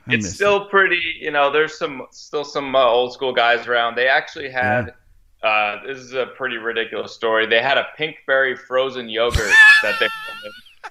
[0.09, 4.09] it's still pretty you know there's some still some uh, old school guys around they
[4.09, 4.95] actually had
[5.43, 10.07] uh, this is a pretty ridiculous story they had a pinkberry frozen yogurt that they
[10.07, 10.91] put in.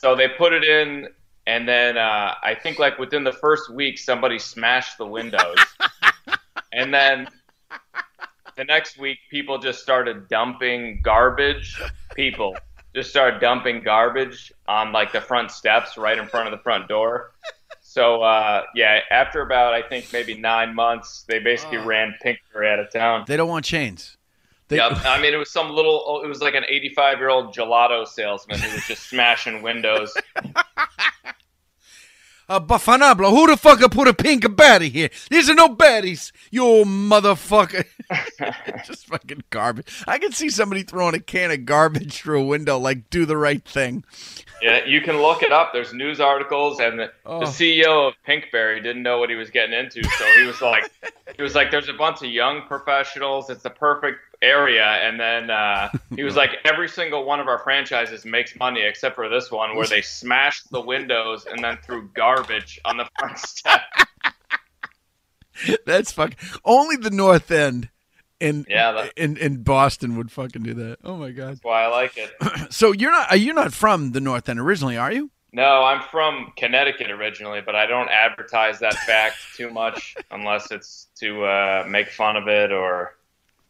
[0.00, 1.06] so they put it in
[1.46, 5.56] and then uh, i think like within the first week somebody smashed the windows
[6.72, 7.28] and then
[8.56, 11.80] the next week people just started dumping garbage
[12.14, 12.56] people
[12.94, 16.88] just started dumping garbage on like the front steps right in front of the front
[16.88, 17.32] door
[17.92, 22.78] so uh, yeah, after about I think maybe nine months, they basically ran Pinkberry out
[22.78, 23.24] of town.
[23.26, 24.16] They don't want chains.
[24.68, 25.04] They, Yep.
[25.04, 26.22] I mean, it was some little.
[26.24, 30.16] It was like an 85 year old gelato salesman who was just smashing windows.
[32.52, 35.08] Uh, Buffanablo, who the fuck put a pink baddie here?
[35.30, 37.86] These are no baddies, you motherfucker.
[38.86, 39.86] Just fucking garbage.
[40.06, 43.38] I can see somebody throwing a can of garbage through a window, like, do the
[43.38, 44.04] right thing.
[44.60, 45.72] Yeah, you can look it up.
[45.72, 47.40] There's news articles, and the, Oh.
[47.40, 50.90] the CEO of Pinkberry didn't know what he was getting into, so he was like,
[51.34, 53.48] he was like, "There's a bunch of young professionals.
[53.48, 57.58] It's the perfect area." And then uh, he was like, "Every single one of our
[57.60, 62.08] franchises makes money except for this one, where they smashed the windows and then threw
[62.14, 63.82] garbage on the front step."
[65.86, 66.36] That's fucking.
[66.64, 67.90] Only the North End
[68.40, 70.98] in, Yeah, in, in Boston would fucking do that.
[71.04, 71.50] Oh, my God.
[71.50, 72.32] That's why I like it.
[72.72, 75.30] So you're not, you're not from the North End originally, are you?
[75.52, 81.08] No, I'm from Connecticut originally, but I don't advertise that fact too much unless it's
[81.16, 83.16] to uh, make fun of it or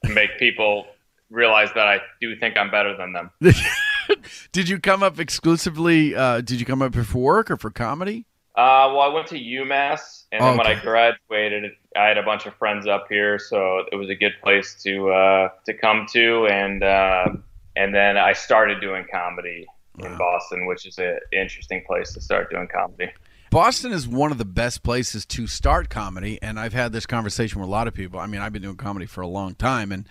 [0.09, 0.87] make people
[1.31, 3.31] realize that I do think I'm better than them.
[4.53, 7.71] did you come up exclusively, uh, did you come up here for work or for
[7.71, 8.27] comedy?
[8.55, 12.45] Uh, well, I went to UMass, and then when I graduated, I had a bunch
[12.45, 16.47] of friends up here, so it was a good place to uh, to come to,
[16.49, 17.29] and uh,
[17.77, 19.67] and then I started doing comedy
[19.99, 23.11] in Boston, which is an interesting place to start doing comedy.
[23.53, 27.61] Boston is one of the best places to start comedy, and I've had this conversation
[27.61, 28.19] with a lot of people.
[28.19, 30.09] I mean, I've been doing comedy for a long time, and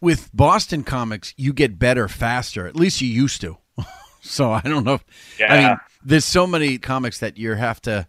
[0.00, 2.66] with Boston comics, you get better faster.
[2.66, 3.58] At least you used to.
[4.22, 4.94] so I don't know.
[4.94, 5.04] If,
[5.48, 8.08] I mean, there's so many comics that you have to.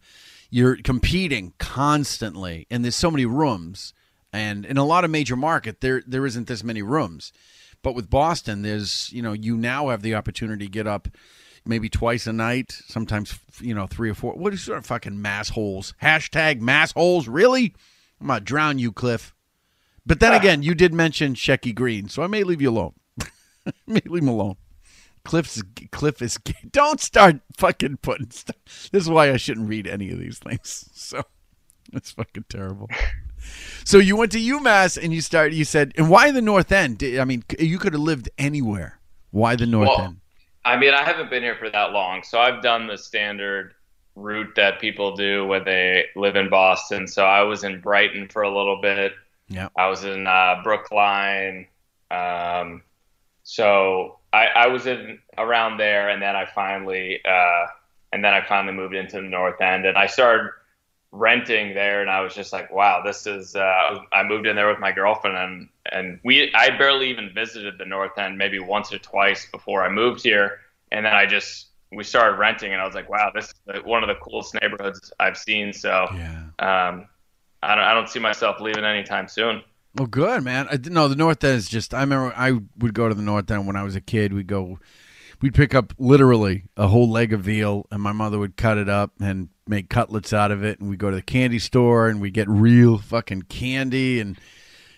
[0.49, 3.93] You're competing constantly, and there's so many rooms,
[4.33, 7.31] and in a lot of major market, there there isn't this many rooms.
[7.83, 11.07] But with Boston, there's you know you now have the opportunity to get up
[11.65, 14.33] maybe twice a night, sometimes you know three or four.
[14.33, 15.93] What is sort of fucking mass holes?
[16.01, 17.27] Hashtag mass holes.
[17.27, 17.73] Really?
[18.19, 19.33] I'm gonna drown you, Cliff.
[20.05, 20.37] But then ah.
[20.37, 22.93] again, you did mention Shecky Greene, so I may leave you alone.
[23.87, 24.55] may leave him alone.
[25.23, 26.37] Cliff's Cliff is.
[26.71, 28.55] Don't start fucking putting stuff.
[28.91, 30.89] This is why I shouldn't read any of these things.
[30.95, 31.21] So
[31.93, 32.89] it's fucking terrible.
[33.83, 35.53] So you went to UMass and you started.
[35.53, 37.03] You said, and why the North End?
[37.03, 38.99] I mean, you could have lived anywhere.
[39.29, 40.17] Why the North Well, End?
[40.65, 43.75] I mean, I haven't been here for that long, so I've done the standard
[44.15, 47.07] route that people do when they live in Boston.
[47.07, 49.13] So I was in Brighton for a little bit.
[49.47, 49.69] Yeah.
[49.77, 51.67] I was in uh, Brookline.
[52.09, 52.81] Um,
[53.43, 57.67] so I, I was in around there, and then I finally, uh,
[58.11, 60.49] and then I finally moved into the North End, and I started
[61.15, 63.55] renting there, and I was just like, wow, this is.
[63.55, 67.77] Uh, I moved in there with my girlfriend, and and we, I barely even visited
[67.77, 70.59] the North End, maybe once or twice before I moved here,
[70.91, 74.03] and then I just we started renting, and I was like, wow, this is one
[74.03, 75.71] of the coolest neighborhoods I've seen.
[75.73, 76.43] So, yeah.
[76.59, 77.07] um,
[77.63, 79.61] I don't, I don't see myself leaving anytime soon.
[79.95, 80.67] Well, good man.
[80.69, 81.93] I, no, the North End is just.
[81.93, 84.33] I remember I would go to the North End when I was a kid.
[84.33, 84.79] We'd go,
[85.41, 88.89] we'd pick up literally a whole leg of veal, and my mother would cut it
[88.89, 90.79] up and make cutlets out of it.
[90.79, 94.37] And we'd go to the candy store and we get real fucking candy, and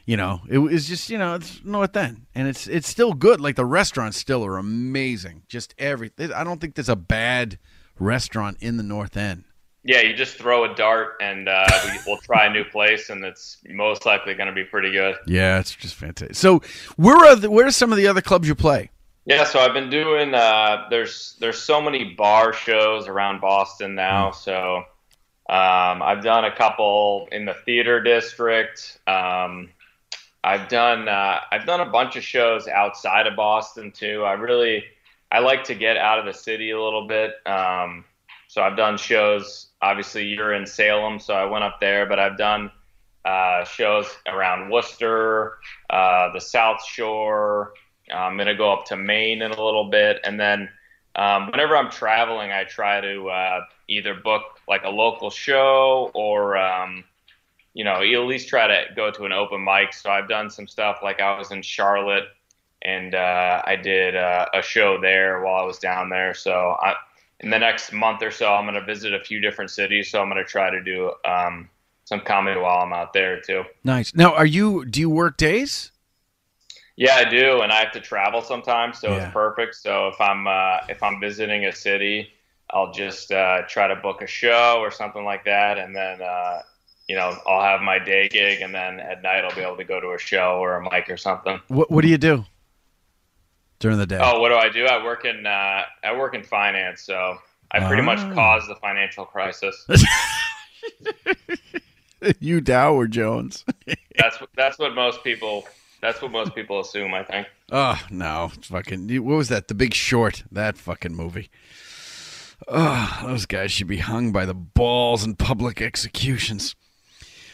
[0.06, 3.42] you know, it was just you know, it's North End, and it's it's still good.
[3.42, 5.44] Like the restaurants still are amazing.
[5.48, 6.32] Just everything.
[6.32, 7.60] I don't think there's a bad
[8.00, 9.44] restaurant in the North End.
[9.84, 13.24] Yeah, you just throw a dart, and uh, we, we'll try a new place, and
[13.24, 15.16] it's most likely going to be pretty good.
[15.26, 16.36] Yeah, it's just fantastic.
[16.36, 16.62] So,
[16.98, 18.90] where are the, where are some of the other clubs you play?
[19.28, 20.34] Yeah, so I've been doing.
[20.34, 24.32] Uh, there's there's so many bar shows around Boston now.
[24.32, 24.78] So
[25.50, 28.98] um, I've done a couple in the theater district.
[29.06, 29.68] Um,
[30.46, 34.24] I've done uh, I've done a bunch of shows outside of Boston too.
[34.24, 34.86] I really
[35.30, 37.34] I like to get out of the city a little bit.
[37.46, 38.06] Um,
[38.48, 39.68] so I've done shows.
[39.82, 42.06] Obviously, you're in Salem, so I went up there.
[42.06, 42.72] But I've done
[43.26, 45.58] uh, shows around Worcester,
[45.90, 47.74] uh, the South Shore.
[48.14, 50.70] I'm gonna go up to Maine in a little bit, and then
[51.16, 56.58] um, whenever I'm traveling, I try to uh, either book like a local show or
[56.58, 57.04] um,
[57.74, 59.94] you know at least try to go to an open mic.
[59.94, 62.26] So I've done some stuff like I was in Charlotte
[62.82, 66.34] and uh, I did uh, a show there while I was down there.
[66.34, 66.94] So I,
[67.40, 70.10] in the next month or so, I'm going to visit a few different cities.
[70.10, 71.70] So I'm going to try to do um,
[72.06, 73.64] some comedy while I'm out there too.
[73.84, 74.16] Nice.
[74.16, 74.86] Now, are you?
[74.86, 75.92] Do you work days?
[77.00, 79.26] Yeah, I do, and I have to travel sometimes, so Yeah.
[79.26, 79.76] it's perfect.
[79.76, 82.32] So if I'm uh, if I'm visiting a city,
[82.72, 86.62] I'll just uh, try to book a show or something like that, and then uh,
[87.08, 89.84] you know I'll have my day gig, and then at night I'll be able to
[89.84, 91.62] go to a show or a mic or something.
[91.68, 92.46] What What do you do
[93.80, 94.18] during the day?
[94.20, 94.86] Oh, what do I do?
[94.88, 97.38] I work in uh, I work in finance, so
[97.72, 98.34] I pretty much Ah.
[98.34, 99.86] caused the financial crisis.
[102.40, 103.64] you Dow or Jones?
[104.18, 105.68] that's that's what most people
[106.02, 107.14] that's what most people assume.
[107.14, 107.48] I think.
[107.72, 109.08] oh no, it's fucking.
[109.24, 109.68] What was that?
[109.68, 110.44] The Big Short.
[110.52, 111.50] That fucking movie.
[112.68, 116.76] Oh, those guys should be hung by the balls in public executions.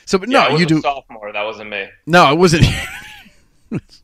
[0.05, 0.81] So, but Yeah, no, was you a do.
[0.81, 1.31] sophomore.
[1.33, 1.87] That wasn't me.
[2.05, 2.65] No, it wasn't.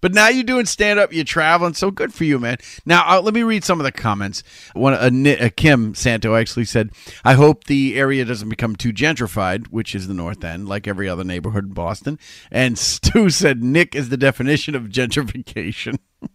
[0.00, 2.58] but now you're doing stand up, you're traveling, so good for you, man.
[2.84, 4.42] Now, uh, let me read some of the comments.
[4.74, 6.90] One, a, Ni- a Kim Santo actually said,
[7.24, 11.08] I hope the area doesn't become too gentrified, which is the North End, like every
[11.08, 12.18] other neighborhood in Boston.
[12.50, 15.98] And Stu said, Nick is the definition of gentrification.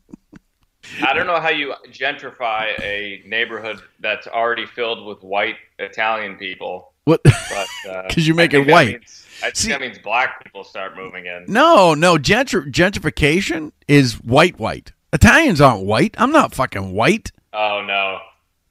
[1.01, 6.92] I don't know how you gentrify a neighborhood that's already filled with white Italian people.
[7.05, 7.21] What?
[7.23, 8.88] But uh, you make it that white.
[8.99, 11.45] means- I think that means black people start moving in.
[11.49, 14.93] No, no, gentr- gentrification is white, white.
[15.11, 16.15] Italians aren't white.
[16.17, 17.32] I'm not fucking white.
[17.51, 18.19] Oh no!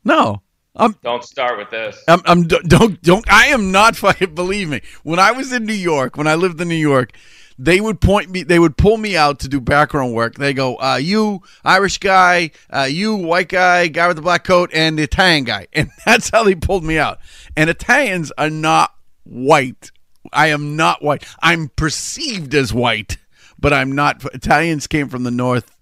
[0.03, 0.43] No.
[0.75, 2.03] I'm Don't start with this.
[2.09, 4.81] I'm, I'm don't don't I am not fucking believe me.
[5.03, 7.13] When I was in New York, when I lived in New York,
[7.59, 10.35] they would point me, they would pull me out to do background work.
[10.35, 14.71] They go, uh, you Irish guy, uh, you white guy, guy with the black coat,
[14.73, 17.19] and the Italian guy, and that's how they pulled me out.
[17.57, 18.95] And Italians are not
[19.25, 19.91] white.
[20.33, 21.25] I am not white.
[21.43, 23.19] I'm perceived as white,
[23.59, 24.25] but I'm not.
[24.35, 25.75] Italians came from the north,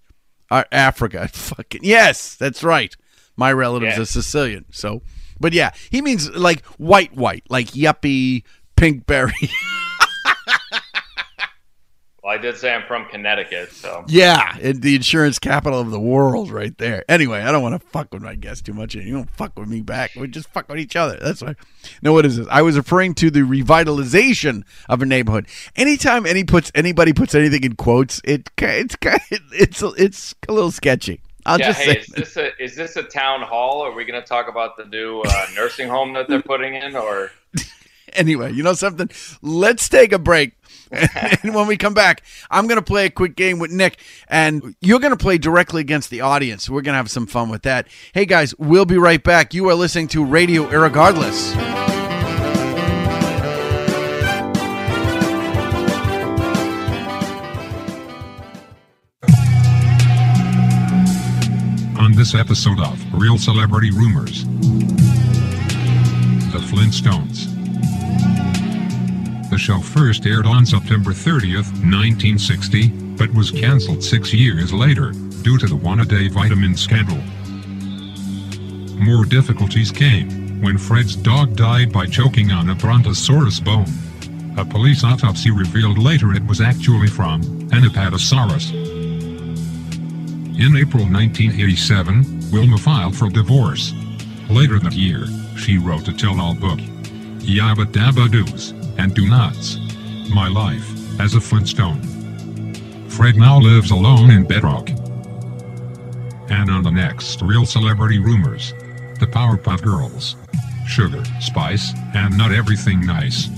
[0.51, 1.29] uh, Africa.
[1.33, 2.97] Fucking yes, that's right.
[3.37, 5.03] My relatives are Sicilian, so.
[5.39, 8.43] But yeah, he means like white, white, like yuppie,
[8.77, 9.51] Pinkberry.
[12.23, 15.99] Well, I did say I'm from Connecticut, so Yeah, it, the insurance capital of the
[16.01, 17.03] world, right there.
[17.09, 18.95] Anyway, I don't want to fuck with my guests too much.
[18.95, 20.11] and You don't fuck with me back.
[20.17, 21.17] We just fuck with each other.
[21.19, 21.55] That's why.
[22.03, 22.47] No, what is this?
[22.51, 25.47] I was referring to the revitalization of a neighborhood.
[25.77, 28.97] Anytime any puts anybody puts anything in quotes, it it's
[29.51, 31.21] it's it's a little sketchy.
[31.47, 31.69] I'll yeah.
[31.69, 32.01] just Hey, say.
[32.01, 33.81] is this a is this a town hall?
[33.83, 36.95] Are we going to talk about the new uh, nursing home that they're putting in,
[36.97, 37.33] or
[38.13, 39.09] anyway, you know something?
[39.41, 40.53] Let's take a break.
[41.43, 44.75] and when we come back, I'm going to play a quick game with Nick, and
[44.81, 46.69] you're going to play directly against the audience.
[46.69, 47.87] We're going to have some fun with that.
[48.13, 49.55] Hey, guys, we'll be right back.
[49.55, 51.57] You are listening to Radio Irregardless.
[61.99, 64.45] On this episode of Real Celebrity Rumors,
[66.53, 67.60] The Flintstones.
[69.51, 75.11] The show first aired on September 30, 1960, but was cancelled six years later
[75.43, 77.19] due to the one-a-day vitamin scandal.
[78.97, 83.93] More difficulties came when Fred's dog died by choking on a brontosaurus bone.
[84.57, 87.43] A police autopsy revealed later it was actually from
[87.73, 88.71] an Apatosaurus.
[90.61, 93.95] In April 1987, Wilma filed for divorce.
[94.49, 95.27] Later that year,
[95.59, 96.79] she wrote a tell-all book,
[97.41, 99.79] Yabba Dabba Doos and Do Nots.
[100.35, 102.03] My Life as a Flintstone.
[103.09, 104.91] Fred now lives alone in Bedrock.
[106.51, 108.75] And on the next Real Celebrity Rumors,
[109.19, 110.37] the Powerpuff Girls.
[110.87, 113.49] Sugar, spice, and not everything nice.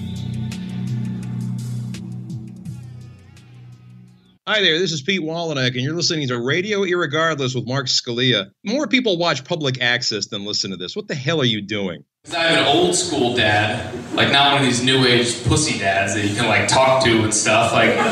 [4.47, 8.53] Hi there, this is Pete Wallach, and you're listening to Radio Irregardless with Mark Scalia.
[8.65, 10.95] More people watch public access than listen to this.
[10.95, 12.05] What the hell are you doing?
[12.25, 15.77] 'Cause I have an old school dad, like not one of these new age pussy
[15.81, 17.73] dads that you can like talk to and stuff.
[17.73, 18.07] Like, like,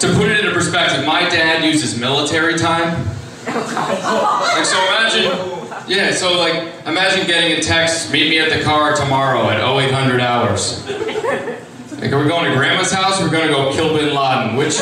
[0.00, 3.06] to put it into perspective, my dad uses military time.
[3.46, 5.30] Like so imagine,
[5.86, 6.10] yeah.
[6.12, 10.84] So like imagine getting a text, meet me at the car tomorrow at 0800 hours.
[12.00, 13.20] Like, are we going to grandma's house?
[13.20, 14.56] Or we're going to go kill Bin Laden.
[14.56, 14.76] Which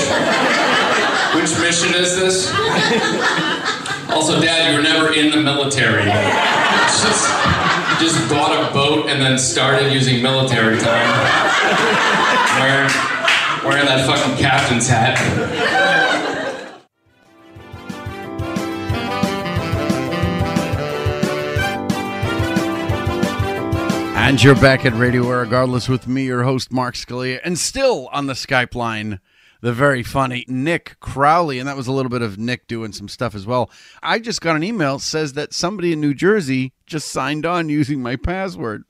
[1.34, 2.50] which mission is this?
[4.12, 6.04] Also, Dad, you were never in the military.
[6.04, 7.30] Just,
[8.00, 11.08] just bought a boat and then started using military time.
[12.58, 12.90] Wearing,
[13.64, 15.18] wearing that fucking captain's hat.
[24.30, 28.26] And you're back at Radio Regardless with me, your host, Mark Scalia, and still on
[28.26, 29.18] the Skype line,
[29.61, 31.58] the very funny Nick Crowley.
[31.58, 33.70] And that was a little bit of Nick doing some stuff as well.
[34.02, 38.02] I just got an email says that somebody in New Jersey just signed on using
[38.02, 38.84] my password.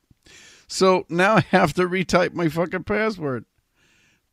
[0.67, 3.45] So now I have to retype my fucking password.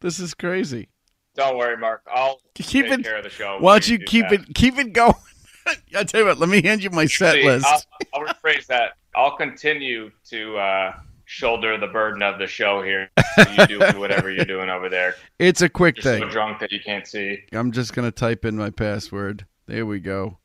[0.02, 0.90] This is crazy.
[1.36, 2.04] don't worry, Mark.
[2.14, 3.58] I'll Keep take it- care of the show.
[3.60, 4.42] Why don't you do keep that.
[4.42, 5.14] it keep it going?
[5.96, 7.66] I'll tell you what, let me hand you my set list.
[7.66, 7.82] I'll,
[8.14, 8.92] I'll rephrase that.
[9.16, 10.94] I'll continue to uh,
[11.28, 13.10] shoulder the burden of the show here.
[13.56, 15.14] You do whatever you're doing over there.
[15.38, 16.24] It's a quick You're thing.
[16.24, 17.44] so drunk that you can't see.
[17.52, 19.46] I'm just gonna type in my password.
[19.68, 20.40] There we go.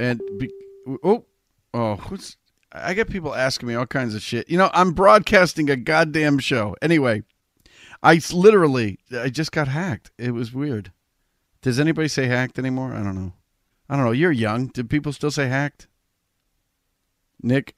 [0.00, 0.50] And be,
[1.02, 1.26] oh,
[1.74, 2.38] oh, who's?
[2.72, 4.48] I get people asking me all kinds of shit.
[4.48, 6.74] You know, I'm broadcasting a goddamn show.
[6.80, 7.22] Anyway,
[8.02, 10.10] I literally, I just got hacked.
[10.18, 10.90] It was weird.
[11.60, 12.94] Does anybody say hacked anymore?
[12.94, 13.34] I don't know.
[13.90, 14.12] I don't know.
[14.12, 14.68] You're young.
[14.68, 15.86] Do people still say hacked?
[17.44, 17.76] Nick.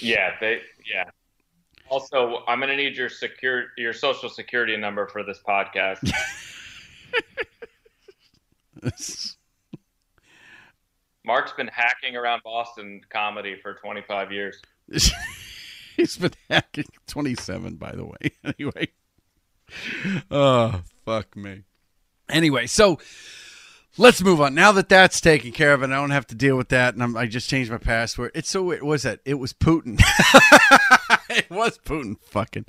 [0.00, 0.62] Yeah, they.
[0.90, 1.04] Yeah.
[1.88, 6.10] Also, I'm gonna need your secure your social security number for this podcast.
[11.24, 14.60] Mark's been hacking around Boston comedy for 25 years.
[15.96, 18.32] He's been hacking 27, by the way.
[18.44, 18.88] Anyway.
[20.30, 21.62] Oh, fuck me.
[22.28, 22.98] Anyway, so
[23.96, 24.54] let's move on.
[24.54, 27.02] Now that that's taken care of and I don't have to deal with that, and
[27.02, 28.32] I'm, I just changed my password.
[28.34, 28.82] It's so weird.
[28.82, 29.20] What was that?
[29.24, 30.00] It was Putin.
[31.30, 32.16] it was Putin.
[32.22, 32.66] Fucking.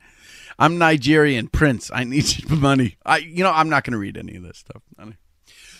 [0.59, 1.89] I'm Nigerian Prince.
[1.93, 2.97] I need money.
[3.05, 4.81] I, you know, I'm not going to read any of this stuff.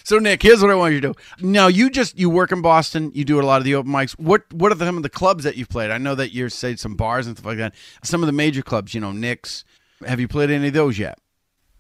[0.04, 1.48] So Nick, here's what I want you to do.
[1.48, 3.12] Now you just you work in Boston.
[3.14, 4.12] You do a lot of the open mics.
[4.20, 5.92] What what are some of the clubs that you've played?
[5.92, 7.76] I know that you're say some bars and stuff like that.
[8.04, 9.64] Some of the major clubs, you know, Nick's,
[10.06, 11.20] Have you played any of those yet?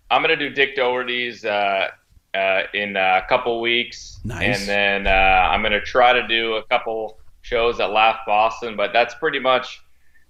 [0.09, 1.87] I'm gonna do Dick Doherty's uh,
[2.33, 4.59] uh, in a couple weeks, Nice.
[4.59, 8.75] and then uh, I'm gonna try to do a couple shows at Laugh Boston.
[8.75, 9.81] But that's pretty much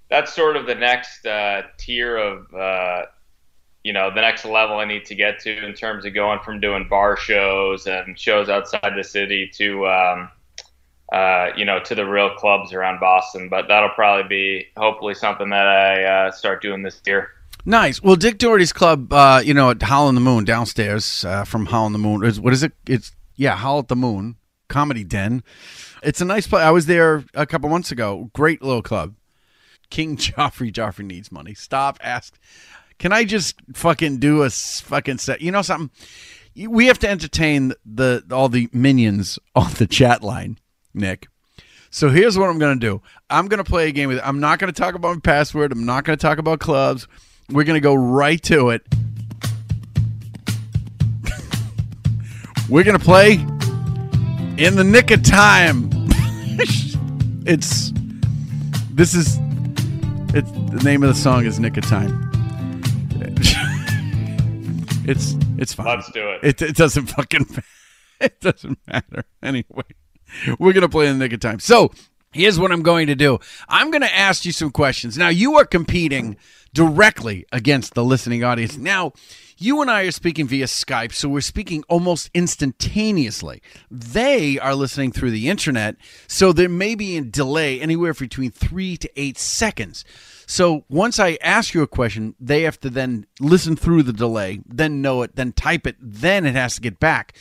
[0.09, 3.05] that's sort of the next uh, tier of uh,
[3.83, 6.59] you know the next level I need to get to in terms of going from
[6.59, 10.29] doing bar shows and shows outside the city to um,
[11.13, 13.47] uh, you know to the real clubs around Boston.
[13.49, 17.29] But that'll probably be hopefully something that I uh, start doing this year.
[17.65, 18.01] Nice.
[18.01, 21.67] Well, Dick Doherty's club, uh, you know, at Howl in the Moon downstairs uh, from
[21.67, 22.23] Howl in the Moon.
[22.23, 22.73] Is, what is it?
[22.87, 24.37] It's yeah, Howl at the Moon
[24.67, 25.43] Comedy Den.
[26.01, 26.63] It's a nice place.
[26.63, 28.31] I was there a couple months ago.
[28.33, 29.15] Great little club.
[29.89, 30.71] King Joffrey.
[30.71, 31.53] Joffrey needs money.
[31.53, 31.99] Stop.
[32.01, 32.39] Ask.
[32.97, 35.41] Can I just fucking do a fucking set?
[35.41, 35.91] You know something?
[36.67, 40.59] We have to entertain the all the minions on the chat line,
[40.93, 41.27] Nick.
[41.93, 43.01] So here's what I'm to do.
[43.29, 44.21] I'm to play a game with.
[44.23, 45.71] I'm not to talk about my password.
[45.71, 47.07] I'm not to talk about clubs.
[47.49, 48.83] We're going to go right to it.
[52.69, 53.33] We're going to play
[54.57, 55.89] in the nick of time.
[57.45, 57.91] it's
[58.91, 59.39] this is
[60.33, 62.29] it's the name of the song is Nick of Time.
[65.05, 65.87] it's it's fine.
[65.87, 66.39] Let's do it.
[66.43, 67.47] It, it doesn't fucking
[68.19, 69.83] it doesn't matter anyway.
[70.59, 71.59] We're gonna play in the nick of time.
[71.59, 71.91] So
[72.31, 73.39] here's what I'm going to do.
[73.67, 75.17] I'm gonna ask you some questions.
[75.17, 76.37] Now you are competing
[76.73, 78.77] directly against the listening audience.
[78.77, 79.13] Now
[79.57, 83.61] you and I are speaking via Skype, so we're speaking almost instantaneously.
[83.91, 88.97] They are listening through the internet, so there may be a delay anywhere between three
[88.97, 90.03] to eight seconds.
[90.47, 94.61] So once I ask you a question, they have to then listen through the delay,
[94.65, 97.35] then know it, then type it, then it has to get back.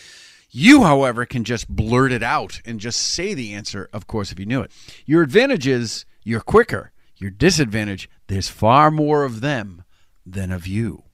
[0.50, 4.40] You, however, can just blurt it out and just say the answer, of course, if
[4.40, 4.72] you knew it.
[5.06, 6.92] Your advantage is you're quicker.
[7.16, 9.84] Your disadvantage, there's far more of them
[10.26, 11.04] than of you.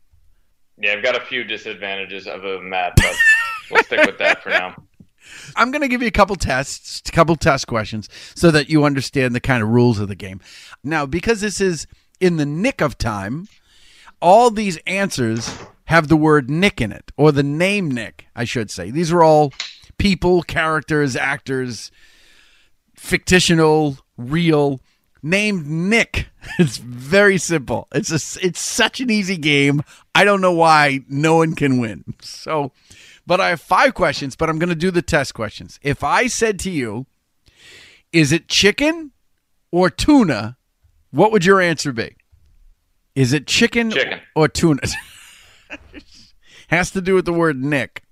[0.79, 3.15] Yeah, I've got a few disadvantages other than that, but
[3.71, 4.77] we'll stick with that for now.
[5.57, 8.85] I'm going to give you a couple tests, a couple test questions, so that you
[8.85, 10.41] understand the kind of rules of the game.
[10.85, 11.87] Now, because this is
[12.21, 13.49] in the nick of time,
[14.21, 15.51] all these answers
[15.87, 18.91] have the word Nick in it, or the name Nick, I should say.
[18.91, 19.53] These are all
[19.99, 21.91] people, characters, actors,
[22.97, 24.81] fictional, real,
[25.23, 26.29] named Nick.
[26.61, 27.89] It's very simple.
[27.93, 29.83] It's a, it's such an easy game.
[30.15, 32.05] I don't know why no one can win.
[32.23, 32.71] So,
[33.27, 35.81] but I have five questions, but I'm going to do the test questions.
[35.83, 37.07] If I said to you,
[38.13, 39.11] is it chicken
[39.73, 40.57] or tuna?
[41.11, 42.15] What would your answer be?
[43.17, 44.21] Is it chicken, Chicken.
[44.37, 44.83] or tuna?
[46.69, 48.03] Has to do with the word Nick.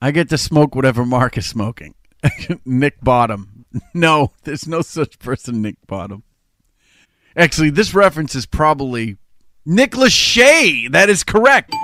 [0.00, 1.94] I get to smoke whatever Mark is smoking.
[2.64, 3.64] Nick Bottom.
[3.94, 6.22] No, there's no such person, Nick Bottom.
[7.36, 9.16] Actually, this reference is probably
[9.64, 10.90] Nick Lachey.
[10.90, 11.74] That is correct.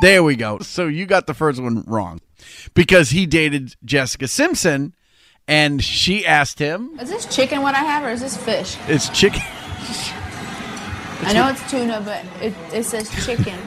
[0.00, 0.58] There we go.
[0.60, 2.20] So you got the first one wrong
[2.74, 4.94] because he dated Jessica Simpson
[5.48, 8.76] and she asked him, Is this chicken what I have, or is this fish?
[8.86, 9.42] It's chicken.
[11.24, 13.58] I know it's tuna, but it, it says chicken.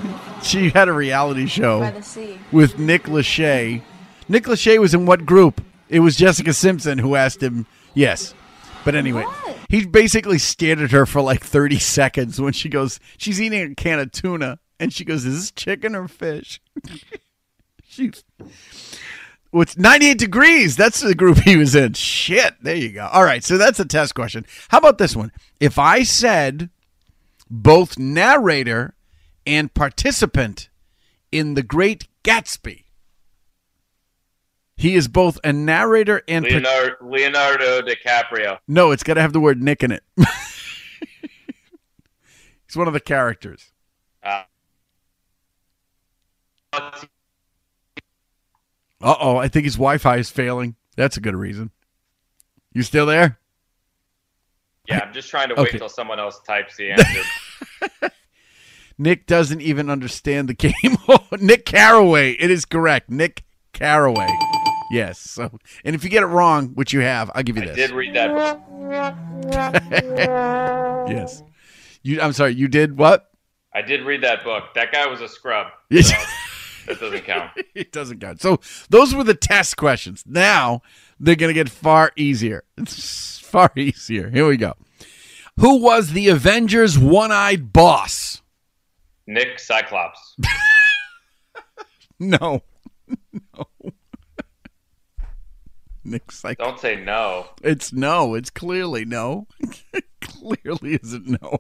[0.55, 2.37] She had a reality show By the sea.
[2.51, 3.81] with Nick Lachey.
[4.29, 5.59] Nick Lachey was in what group?
[5.89, 7.65] It was Jessica Simpson who asked him,
[7.95, 8.35] yes.
[8.83, 9.25] But anyway,
[9.69, 13.75] he basically stared at her for like 30 seconds when she goes, she's eating a
[13.75, 14.59] can of tuna.
[14.79, 16.61] And she goes, is this chicken or fish?
[17.83, 18.23] she's.
[19.53, 20.75] It's 98 degrees.
[20.75, 21.93] That's the group he was in.
[21.93, 22.55] Shit.
[22.61, 23.07] There you go.
[23.07, 23.43] All right.
[23.43, 24.45] So that's a test question.
[24.67, 25.31] How about this one?
[25.59, 26.69] If I said
[27.49, 28.94] both narrator
[29.45, 30.69] and participant
[31.31, 32.83] in The Great Gatsby,
[34.77, 36.45] he is both a narrator and.
[36.45, 38.59] Leonardo, Leonardo DiCaprio.
[38.67, 40.03] no, it's got to have the word Nick in it.
[42.67, 43.71] He's one of the characters.
[44.23, 44.43] Uh,
[49.01, 50.75] Uh oh, I think his Wi Fi is failing.
[50.95, 51.71] That's a good reason.
[52.73, 53.37] You still there?
[54.87, 55.77] yeah, I'm just trying to wait Okay.
[55.77, 58.09] till someone else types the answer.
[58.97, 60.73] Nick doesn't even understand the game.
[61.39, 62.31] Nick Carraway.
[62.33, 63.09] It is correct.
[63.09, 63.43] Nick
[63.73, 64.27] Carraway.
[64.91, 65.19] Yes.
[65.19, 65.49] So,
[65.83, 67.75] and if you get it wrong, which you have, I'll give you I this.
[67.75, 68.61] did read that book.
[71.09, 71.43] yes.
[72.03, 72.21] You.
[72.21, 72.53] I'm sorry.
[72.53, 73.29] You did what?
[73.73, 74.73] I did read that book.
[74.75, 75.67] That guy was a scrub.
[75.89, 76.09] Yes.
[76.09, 77.51] So that doesn't count.
[77.73, 78.41] it doesn't count.
[78.41, 80.23] So those were the test questions.
[80.27, 80.81] Now
[81.19, 82.63] they're going to get far easier.
[82.77, 84.29] It's far easier.
[84.29, 84.73] Here we go.
[85.59, 88.43] Who was the Avengers' one-eyed boss?
[89.27, 90.35] Nick Cyclops.
[92.17, 92.61] No.
[93.33, 93.65] no.
[96.05, 96.69] Nick Cyclops.
[96.69, 97.47] Don't say no.
[97.61, 98.35] It's no.
[98.35, 99.47] It's clearly no.
[99.93, 101.57] it clearly isn't no.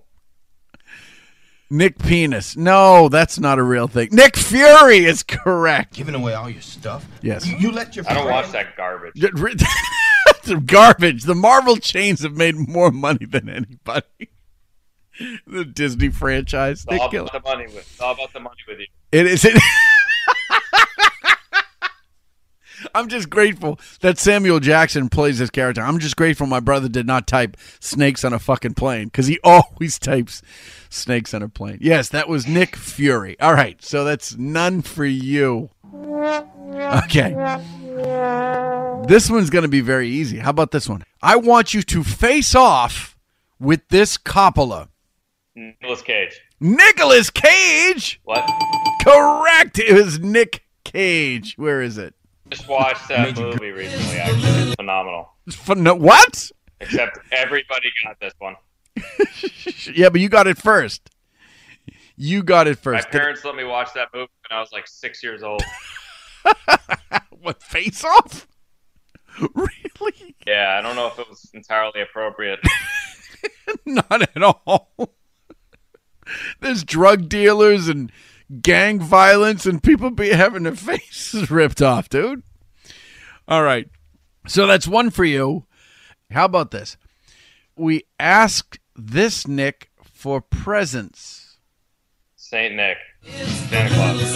[1.69, 2.55] Nick Penis.
[2.55, 4.09] No, that's not a real thing.
[4.11, 5.95] Nick Fury is correct.
[5.95, 7.05] Giving away all your stuff.
[7.21, 7.45] Yes.
[7.45, 9.21] You, you let your I don't friend- watch that garbage.
[10.43, 11.23] Some garbage.
[11.23, 14.29] The Marvel chains have made more money than anybody.
[15.47, 16.85] the Disney franchise.
[16.89, 17.77] It's all about the money with.
[17.77, 18.87] It's all about the money with you.
[19.11, 19.45] It is.
[19.45, 19.61] It,
[22.93, 25.81] I'm just grateful that Samuel Jackson plays this character.
[25.81, 29.39] I'm just grateful my brother did not type snakes on a fucking plane because he
[29.43, 30.41] always types
[30.89, 31.77] snakes on a plane.
[31.81, 33.39] Yes, that was Nick Fury.
[33.39, 35.69] All right, so that's none for you.
[35.93, 37.33] Okay.
[39.07, 40.37] This one's going to be very easy.
[40.39, 41.03] How about this one?
[41.21, 43.17] I want you to face off
[43.59, 44.89] with this Coppola.
[45.55, 46.41] Nicolas Cage.
[46.59, 48.19] Nicolas Cage.
[48.23, 48.49] What?
[49.03, 49.79] Correct.
[49.79, 51.55] It was Nick Cage.
[51.57, 52.13] Where is it?
[52.49, 54.17] Just watched that movie recently.
[54.17, 55.29] Actually, it's phenomenal.
[55.49, 56.51] Phen- no- what?
[56.81, 58.55] Except everybody got this one.
[59.93, 61.09] Yeah, but you got it first.
[62.15, 63.07] You got it first.
[63.07, 63.11] My first.
[63.11, 65.61] parents let me watch that movie when I was like six years old.
[67.41, 68.47] what face off?
[69.53, 70.35] Really?
[70.47, 72.59] Yeah, I don't know if it was entirely appropriate.
[73.85, 74.91] Not at all.
[76.61, 78.11] There's drug dealers and
[78.61, 82.43] gang violence and people be having their faces ripped off, dude.
[83.47, 83.89] All right.
[84.47, 85.65] So that's one for you.
[86.31, 86.97] How about this?
[87.75, 91.57] We asked this Nick for presents.
[92.35, 94.35] Saint Nick, Santa Claus.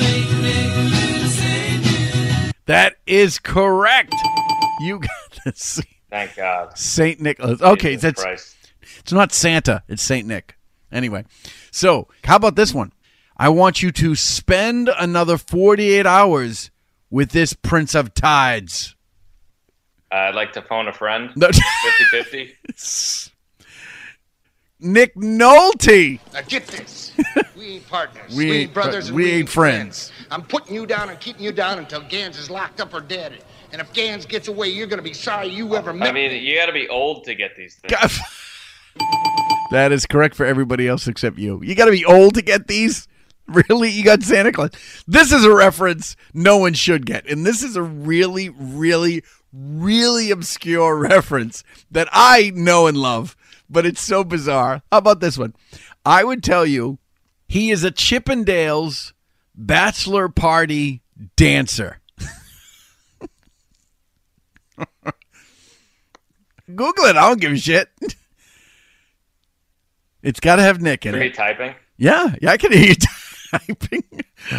[2.65, 4.13] That is correct.
[4.81, 5.09] You got
[5.45, 5.81] this.
[6.09, 6.77] Thank God.
[6.77, 7.61] Saint Nicholas.
[7.61, 8.55] Okay, Jesus that's Christ.
[8.99, 9.83] it's not Santa.
[9.87, 10.55] It's Saint Nick.
[10.91, 11.25] Anyway,
[11.71, 12.91] so how about this one?
[13.37, 16.71] I want you to spend another forty-eight hours
[17.09, 18.95] with this Prince of Tides.
[20.11, 21.29] I'd like to phone a friend.
[21.35, 21.47] No.
[22.13, 23.31] 50-50.
[24.81, 26.19] Nick Nolte.
[26.33, 27.11] Now get this.
[27.57, 28.33] We ain't partners.
[28.33, 29.07] We We, ain't ain't brothers.
[29.07, 30.09] fr- and we we, ain't ain't friends.
[30.11, 30.27] friends.
[30.31, 33.43] I'm putting you down and keeping you down until Ganz is locked up or dead.
[33.73, 36.57] And if Ganz gets away, you're gonna be sorry you ever met I mean, you
[36.57, 38.17] got to be old to get these things.
[39.72, 41.62] That is correct for everybody else except you.
[41.64, 43.08] You got to be old to get these.
[43.68, 43.89] Really?
[43.89, 44.70] You got Santa Claus.
[45.08, 47.26] This is a reference no one should get.
[47.26, 53.36] And this is a really, really, really obscure reference that I know and love,
[53.68, 54.84] but it's so bizarre.
[54.91, 55.56] How about this one?
[56.06, 57.00] I would tell you
[57.47, 59.14] he is a Chippendales
[59.56, 61.02] bachelor party
[61.36, 62.00] dancer.
[66.68, 67.16] Google it.
[67.18, 67.89] I don't give a shit.
[70.30, 71.23] It's got to have Nick in Are it.
[71.25, 71.73] you typing?
[71.97, 72.95] Yeah, yeah, I can hear you
[73.51, 74.03] typing.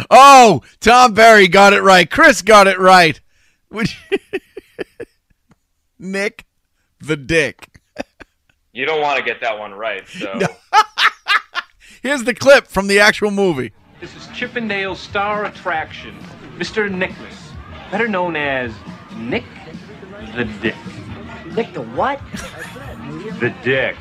[0.09, 2.09] Oh, Tom Barry got it right.
[2.11, 3.17] Chris got it right.
[3.69, 4.39] Would you-
[5.97, 6.45] Nick
[6.99, 7.79] the Dick.
[8.73, 10.39] You don't want to get that one right, so
[12.03, 13.71] Here's the clip from the actual movie.
[14.01, 16.17] This is Chippendale star attraction,
[16.57, 16.91] Mr.
[16.91, 17.51] Nicholas,
[17.91, 18.73] better known as
[19.15, 19.45] Nick
[20.35, 20.75] the Dick.
[21.55, 22.19] Nick the what?
[23.39, 23.95] The Dick.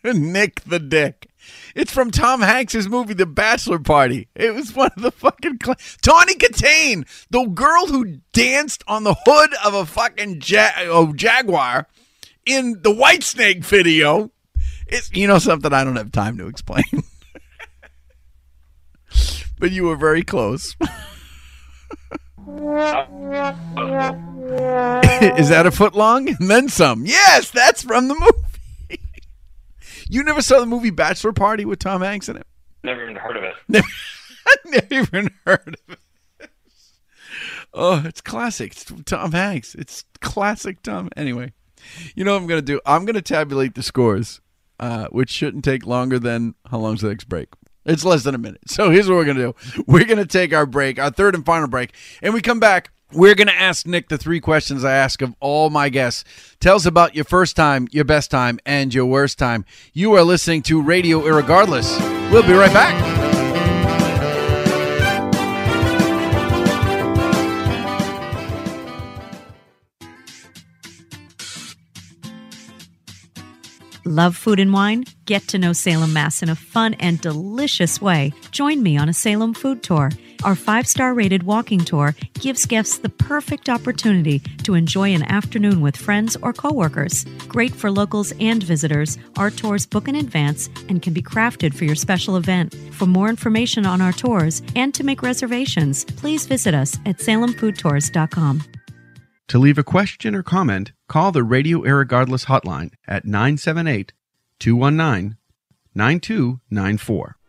[0.04, 1.28] Nick the Dick.
[1.74, 4.28] It's from Tom Hanks's movie The Bachelor Party.
[4.34, 9.16] It was one of the fucking cla Tawny Kitaen, the girl who danced on the
[9.24, 11.86] hood of a fucking ja- oh, Jaguar
[12.46, 14.30] in the Whitesnake video.
[14.86, 16.84] It's you know something I don't have time to explain.
[19.58, 20.76] but you were very close.
[25.22, 26.28] Is that a foot long?
[26.28, 27.06] And then some.
[27.06, 28.49] Yes, that's from the movie.
[30.10, 32.46] You never saw the movie Bachelor Party with Tom Hanks in it?
[32.82, 33.54] never even heard of it.
[33.68, 33.86] Never,
[34.66, 36.50] never even heard of it.
[37.72, 38.72] Oh, it's classic.
[38.72, 39.74] It's Tom Hanks.
[39.74, 41.08] It's classic Tom.
[41.16, 41.52] Anyway,
[42.14, 42.80] you know what I'm going to do?
[42.84, 44.40] I'm going to tabulate the scores,
[44.80, 47.48] uh, which shouldn't take longer than how long's the next break?
[47.84, 48.62] It's less than a minute.
[48.66, 51.34] So here's what we're going to do we're going to take our break, our third
[51.34, 52.90] and final break, and we come back.
[53.12, 56.24] We're going to ask Nick the three questions I ask of all my guests.
[56.60, 59.64] Tell us about your first time, your best time, and your worst time.
[59.92, 61.98] You are listening to Radio Irregardless.
[62.30, 63.20] We'll be right back.
[74.04, 75.04] Love food and wine?
[75.24, 78.32] Get to know Salem, Mass in a fun and delicious way.
[78.50, 80.10] Join me on a Salem food tour.
[80.42, 85.80] Our five star rated walking tour gives guests the perfect opportunity to enjoy an afternoon
[85.80, 87.24] with friends or coworkers.
[87.48, 91.84] Great for locals and visitors, our tours book in advance and can be crafted for
[91.84, 92.74] your special event.
[92.92, 98.62] For more information on our tours and to make reservations, please visit us at salemfoodtours.com.
[99.48, 104.12] To leave a question or comment, call the Radio Irregardless hotline at 978
[104.60, 105.36] 219
[105.92, 107.39] 9294.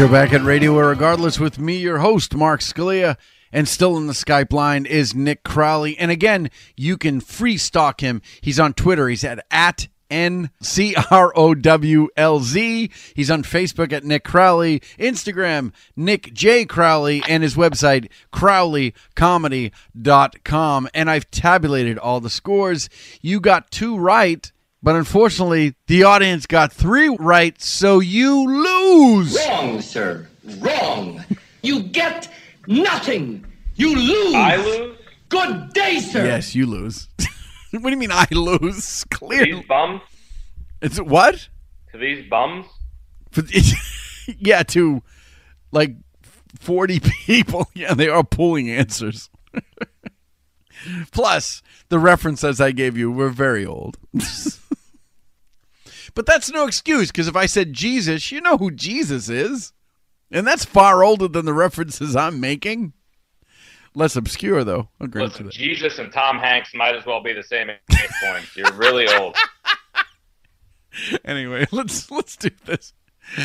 [0.00, 3.18] You're back at Radio Regardless with me, your host, Mark Scalia.
[3.52, 5.98] And still in the Skype line is Nick Crowley.
[5.98, 8.22] And again, you can free stalk him.
[8.40, 9.10] He's on Twitter.
[9.10, 12.90] He's at, at N C R O W L Z.
[13.14, 16.64] He's on Facebook at Nick Crowley, Instagram, Nick J.
[16.64, 20.88] Crowley, and his website, crowleycomedy.com.
[20.94, 22.88] And I've tabulated all the scores.
[23.20, 24.50] You got two right,
[24.82, 29.36] but unfortunately, the audience got three right, so you lose.
[29.48, 30.28] Wrong, sir.
[30.58, 31.24] Wrong.
[31.62, 32.28] You get
[32.66, 33.44] nothing.
[33.74, 34.34] You lose.
[34.34, 34.96] I lose.
[35.28, 36.24] Good day, sir.
[36.24, 37.08] Yes, you lose.
[37.70, 39.02] what do you mean I lose?
[39.02, 39.52] To Clearly.
[39.52, 40.00] these bums.
[40.82, 41.48] It's what?
[41.92, 42.66] To these bums.
[43.30, 43.42] For-
[44.38, 45.02] yeah, to
[45.70, 45.94] like
[46.58, 47.68] 40 people.
[47.74, 49.30] Yeah, they are pulling answers.
[51.12, 53.98] Plus, the references I gave you were very old.
[56.14, 59.72] but that's no excuse because if I said Jesus, you know who Jesus is.
[60.32, 62.92] And that's far older than the references I'm making.
[63.94, 64.88] Less obscure, though.
[65.00, 65.52] Grant Listen, that.
[65.52, 67.78] Jesus and Tom Hanks might as well be the same age
[68.22, 68.44] point.
[68.54, 69.36] You're really old.
[71.24, 72.92] anyway, let's let's do this.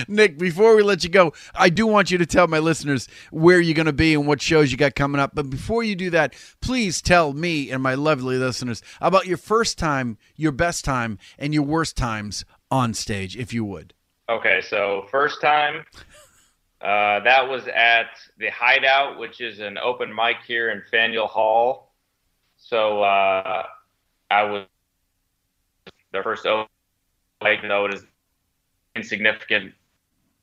[0.07, 3.59] Nick, before we let you go, I do want you to tell my listeners where
[3.59, 5.31] you're going to be and what shows you got coming up.
[5.33, 9.77] But before you do that, please tell me and my lovely listeners about your first
[9.77, 13.93] time, your best time, and your worst times on stage, if you would.
[14.27, 15.86] Okay, so first time,
[16.81, 21.93] uh, that was at the Hideout, which is an open mic here in Faneuil Hall.
[22.57, 23.63] So uh,
[24.31, 24.65] I was
[26.11, 26.67] the first open
[27.43, 28.03] mic, is
[28.95, 29.73] insignificant.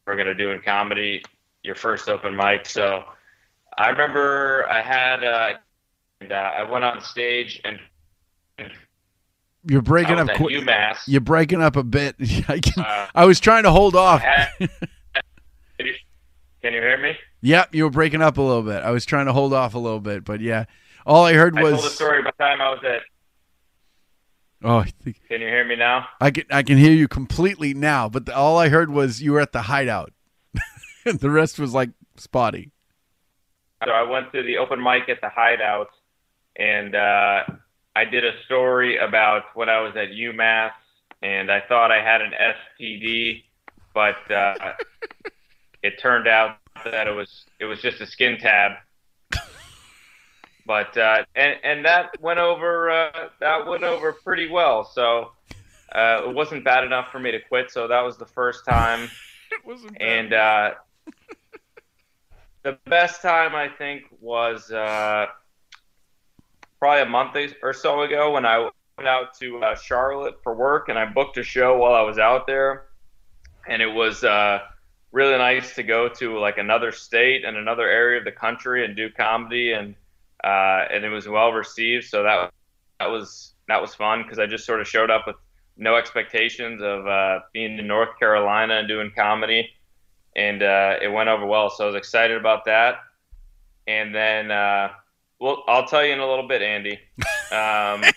[0.07, 1.23] We're gonna do in comedy
[1.63, 2.67] your first open mic.
[2.67, 3.05] So
[3.79, 5.53] I remember I had uh,
[6.21, 7.79] and, uh, I went on stage and
[9.65, 10.29] You're breaking up.
[10.37, 10.57] quick.
[10.57, 10.99] UMass.
[11.07, 12.17] You're breaking up a bit.
[12.49, 14.21] I, can, Uh, I was trying to hold off.
[14.21, 17.17] had- Can you, hear me?
[17.43, 18.83] Yep, you were breaking up a little bit.
[18.85, 20.65] I was trying to hold off a little bit, but yeah,
[21.05, 21.95] all I heard I told the was.
[21.95, 23.03] story by the time I was at.
[24.65, 26.07] Oh, I think- Can you hear me now?
[26.21, 29.33] I can I can hear you completely now, but the, all I heard was you
[29.33, 30.13] were at the hideout.
[31.05, 32.71] the rest was like spotty.
[33.85, 35.89] So I went to the open mic at the Hideout,
[36.57, 37.43] and uh,
[37.97, 40.71] I did a story about when I was at UMass,
[41.21, 42.33] and I thought I had an
[42.81, 43.43] STD,
[43.93, 44.55] but uh,
[45.83, 48.73] it turned out that it was it was just a skin tab.
[50.67, 54.85] But uh, and and that went over uh, that went over pretty well.
[54.85, 55.33] So
[55.93, 57.71] uh, it wasn't bad enough for me to quit.
[57.71, 59.11] So that was the first time.
[59.51, 60.71] it wasn't and uh,
[62.63, 65.27] the best time I think was uh,
[66.79, 68.59] probably a month or so ago when I
[68.97, 72.19] went out to uh, Charlotte for work and I booked a show while I was
[72.19, 72.87] out there,
[73.69, 74.61] and it was uh,
[75.11, 78.97] really nice to go to like another state and another area of the country and
[78.97, 79.95] do comedy and
[80.45, 82.05] uh, and it was well received.
[82.07, 82.53] So that
[83.01, 85.37] that was that was fun because I just sort of showed up with
[85.77, 89.71] no expectations of uh, being in North Carolina and doing comedy,
[90.37, 91.71] and uh, it went over well.
[91.71, 92.97] So I was excited about that.
[93.89, 94.91] And then, uh,
[95.41, 96.99] well, I'll tell you in a little bit, Andy.
[97.51, 98.03] Um,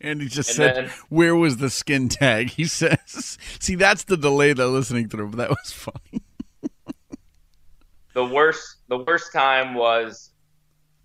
[0.00, 4.04] And he just And said, then- "Where was the skin tag?" He says, "See, that's
[4.04, 6.22] the delay they're listening through." But that was funny.
[8.14, 10.30] the worst the worst time was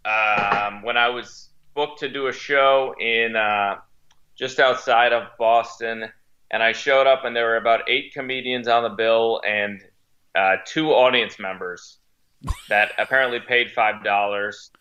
[0.06, 3.76] um, when I was booked to do a show in uh,
[4.36, 6.06] just outside of Boston,
[6.50, 9.82] and I showed up, and there were about eight comedians on the bill and
[10.36, 11.98] uh, two audience members
[12.70, 14.72] that apparently paid five dollars.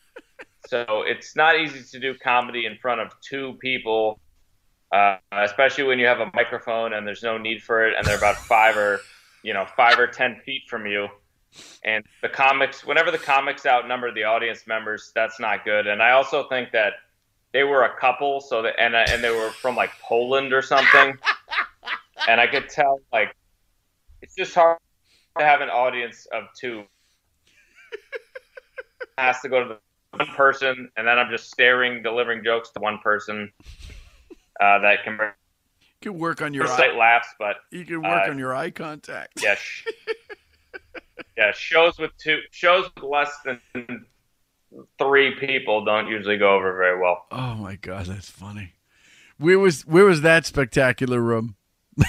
[0.67, 4.21] So it's not easy to do comedy in front of two people,
[4.93, 8.19] uh, especially when you have a microphone and there's no need for it, and they're
[8.19, 9.01] about five or
[9.43, 11.09] you know five or ten feet from you
[11.85, 16.11] and the comics whenever the comics outnumber the audience members that's not good and i
[16.13, 16.93] also think that
[17.53, 20.63] they were a couple so that and, uh, and they were from like poland or
[20.63, 21.17] something
[22.29, 23.35] and i could tell like
[24.23, 24.79] it's just hard
[25.39, 26.85] to have an audience of two
[29.19, 29.79] has to go to the
[30.19, 33.51] one person and then i'm just staring delivering jokes to one person
[34.61, 35.15] uh, that can
[36.03, 36.95] You can work on your eye.
[36.97, 39.43] laughs but You can work uh, on your eye contact.
[39.43, 39.87] yeah, sh-
[41.41, 41.53] yeah.
[41.53, 43.61] Shows with two shows with less than
[44.99, 47.27] three people don't usually go over very well.
[47.33, 48.75] Oh my god, that's funny.
[49.39, 51.57] Where was where was that spectacular room?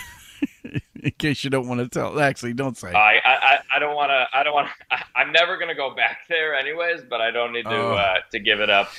[1.04, 2.92] In case you don't want to tell, actually, don't say.
[2.92, 4.28] I I, I don't want to.
[4.38, 4.68] I don't want.
[4.92, 7.02] to I'm never gonna go back there anyways.
[7.10, 7.94] But I don't need to Oh.
[7.94, 8.90] uh, to give it up.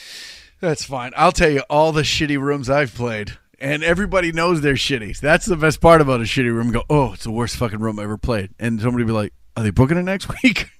[0.60, 1.12] That's fine.
[1.16, 5.18] I'll tell you all the shitty rooms I've played, and everybody knows they're shitty.
[5.20, 6.70] That's the best part about a shitty room.
[6.72, 9.62] Go, oh, it's the worst fucking room I ever played, and somebody be like, are
[9.62, 10.70] they booking it next week?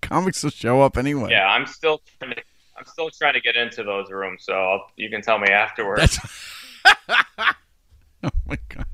[0.00, 1.30] Comics will show up anyway.
[1.30, 2.42] Yeah, I'm still trying to,
[2.76, 6.18] I'm still trying to get into those rooms, so I'll, you can tell me afterwards.
[6.84, 8.86] oh my god,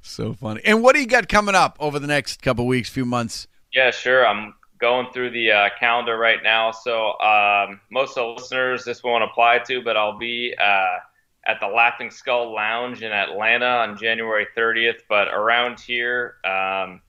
[0.00, 0.60] so funny.
[0.64, 3.46] And what do you got coming up over the next couple weeks, few months?
[3.72, 4.26] Yeah, sure.
[4.26, 6.72] I'm going through the uh, calendar right now.
[6.72, 10.98] So um, most of the listeners, this won't apply to, but I'll be uh,
[11.46, 15.00] at the Laughing Skull Lounge in Atlanta on January 30th.
[15.08, 17.00] But around here, um,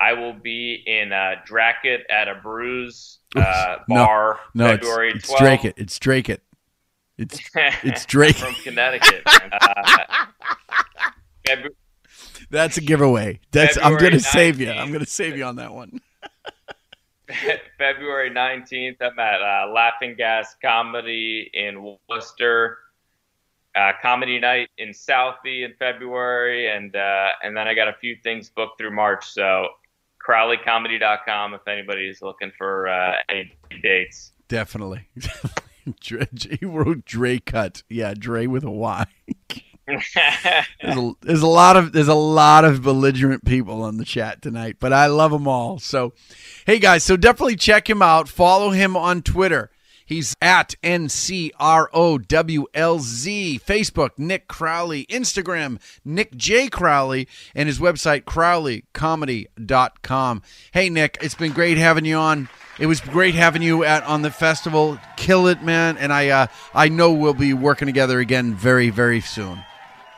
[0.00, 5.12] I will be in uh, Dracut at a Brews uh, No, bar no, it's- February
[5.14, 5.38] it's, 12th.
[5.38, 5.74] Drake it.
[5.76, 6.42] It's Drake it.
[7.18, 8.36] It's it's Drake.
[8.36, 9.22] from Connecticut.
[9.26, 10.26] Uh,
[11.46, 11.74] February,
[12.50, 13.40] That's a giveaway.
[13.52, 14.70] That's I'm gonna save you.
[14.70, 16.00] I'm gonna save you on that one.
[17.78, 22.78] February 19th, I'm at uh, Laughing Gas Comedy in Worcester.
[23.74, 28.16] Uh, comedy night in Southie in February, and uh, and then I got a few
[28.22, 29.26] things booked through March.
[29.28, 29.68] So
[30.26, 33.52] CrowleyComedy.com if anybody's looking for uh, any
[33.82, 34.32] dates.
[34.48, 35.08] Definitely.
[36.00, 36.26] Dre,
[36.60, 37.82] he wrote Dre cut.
[37.88, 39.06] Yeah, Dre with a Y.
[39.86, 44.42] There's a, there's a lot of there's a lot of belligerent people on the chat
[44.42, 45.78] tonight, but I love them all.
[45.78, 46.12] So,
[46.66, 48.28] hey guys, so definitely check him out.
[48.28, 49.70] Follow him on Twitter.
[50.06, 53.60] He's at N C R O W L Z.
[53.66, 55.04] Facebook, Nick Crowley.
[55.06, 56.68] Instagram, Nick J.
[56.68, 57.28] Crowley.
[57.54, 60.42] And his website, crowleycomedy.com.
[60.72, 62.48] Hey, Nick, it's been great having you on.
[62.78, 64.98] It was great having you at on the festival.
[65.16, 65.98] Kill it, man.
[65.98, 69.62] And I, uh, I know we'll be working together again very, very soon.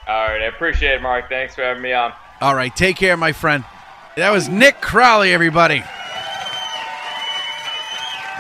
[0.09, 1.29] All right, I appreciate it, Mark.
[1.29, 2.13] Thanks for having me on.
[2.41, 3.65] All right, take care, my friend.
[4.17, 5.83] That was Nick Crowley, everybody.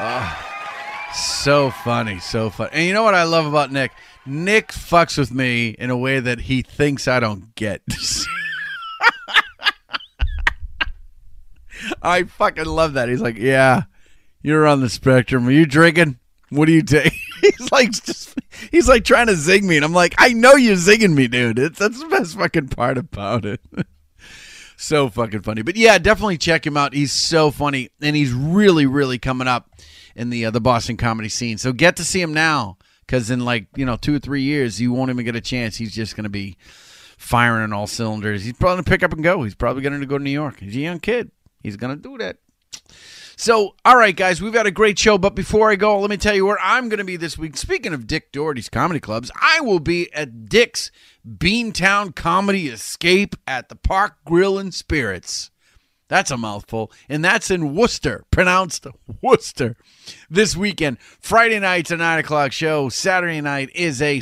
[0.01, 0.48] Oh,
[1.15, 2.71] so funny, so funny.
[2.73, 3.93] And you know what I love about Nick?
[4.27, 7.83] Nick fucks with me in a way that he thinks I don't get.
[12.03, 13.09] I fucking love that.
[13.09, 13.85] He's like, "Yeah,
[14.43, 15.47] you're on the spectrum.
[15.47, 16.19] Are you drinking?
[16.51, 18.35] What do you take?" he's like, just
[18.71, 21.59] he's like trying to zig me, and I'm like, "I know you're zigging me, dude.
[21.59, 23.61] It's, that's the best fucking part about it."
[24.79, 25.63] so fucking funny.
[25.63, 26.95] But yeah, definitely check him out.
[26.95, 29.71] He's so funny, and he's really, really coming up
[30.15, 31.59] in the uh, the Boston comedy scene.
[31.59, 34.81] So get to see him now, because in like you know two or three years,
[34.81, 35.77] you won't even get a chance.
[35.77, 36.57] He's just gonna be
[37.19, 38.45] firing on all cylinders.
[38.45, 39.43] He's probably gonna pick up and go.
[39.43, 40.61] He's probably gonna go to New York.
[40.61, 41.33] He's a young kid.
[41.63, 42.37] He's gonna do that.
[43.41, 45.17] So, all right, guys, we've had a great show.
[45.17, 47.57] But before I go, let me tell you where I'm going to be this week.
[47.57, 50.91] Speaking of Dick Doherty's comedy clubs, I will be at Dick's
[51.25, 55.53] Beantown Comedy Escape at the Park Grill and Spirits.
[56.09, 56.91] That's a mouthful.
[57.09, 58.89] And that's in Worcester, pronounced
[59.23, 59.77] Worcester,
[60.29, 60.99] this weekend.
[61.21, 62.89] Friday night's a 9 o'clock show.
[62.89, 64.19] Saturday night is a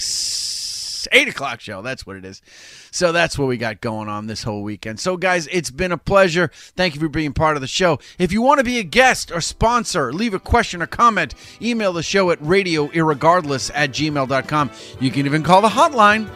[1.12, 1.82] 8 o'clock show.
[1.82, 2.42] That's what it is.
[2.90, 5.00] So that's what we got going on this whole weekend.
[5.00, 6.50] So, guys, it's been a pleasure.
[6.76, 7.98] Thank you for being part of the show.
[8.18, 11.92] If you want to be a guest or sponsor, leave a question or comment, email
[11.92, 14.70] the show at radioirregardless at gmail.com.
[15.00, 16.28] You can even call the hotline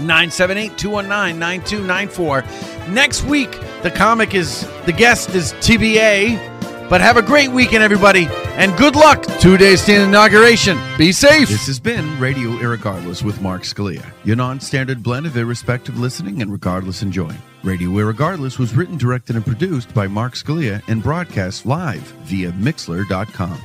[0.00, 2.44] 978 219 9294.
[2.92, 3.50] Next week,
[3.82, 6.49] the comic is, the guest is TBA.
[6.90, 8.26] But have a great weekend, everybody,
[8.56, 10.76] and good luck two days to inauguration.
[10.98, 11.48] Be safe.
[11.48, 16.50] This has been Radio Irregardless with Mark Scalia, your non-standard blend of irrespective listening and
[16.50, 17.40] regardless enjoying.
[17.62, 23.60] Radio Irregardless was written, directed, and produced by Mark Scalia and broadcast live via Mixler.com.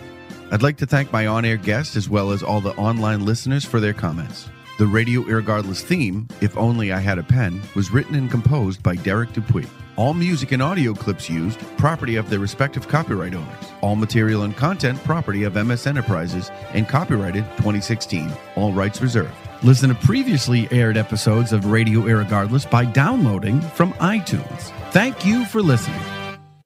[0.51, 3.79] I'd like to thank my on-air guests as well as all the online listeners for
[3.79, 4.47] their comments.
[4.77, 8.97] The Radio Irregardless theme, If Only I Had a Pen, was written and composed by
[8.97, 9.65] Derek Dupuy.
[9.97, 13.71] All music and audio clips used, property of their respective copyright owners.
[13.79, 18.29] All material and content, property of MS Enterprises and copyrighted 2016.
[18.57, 19.33] All rights reserved.
[19.63, 24.71] Listen to previously aired episodes of Radio Irregardless by downloading from iTunes.
[24.91, 26.01] Thank you for listening.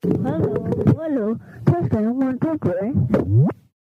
[0.02, 0.66] Hello,
[0.98, 1.38] hello.
[1.68, 3.48] Testing.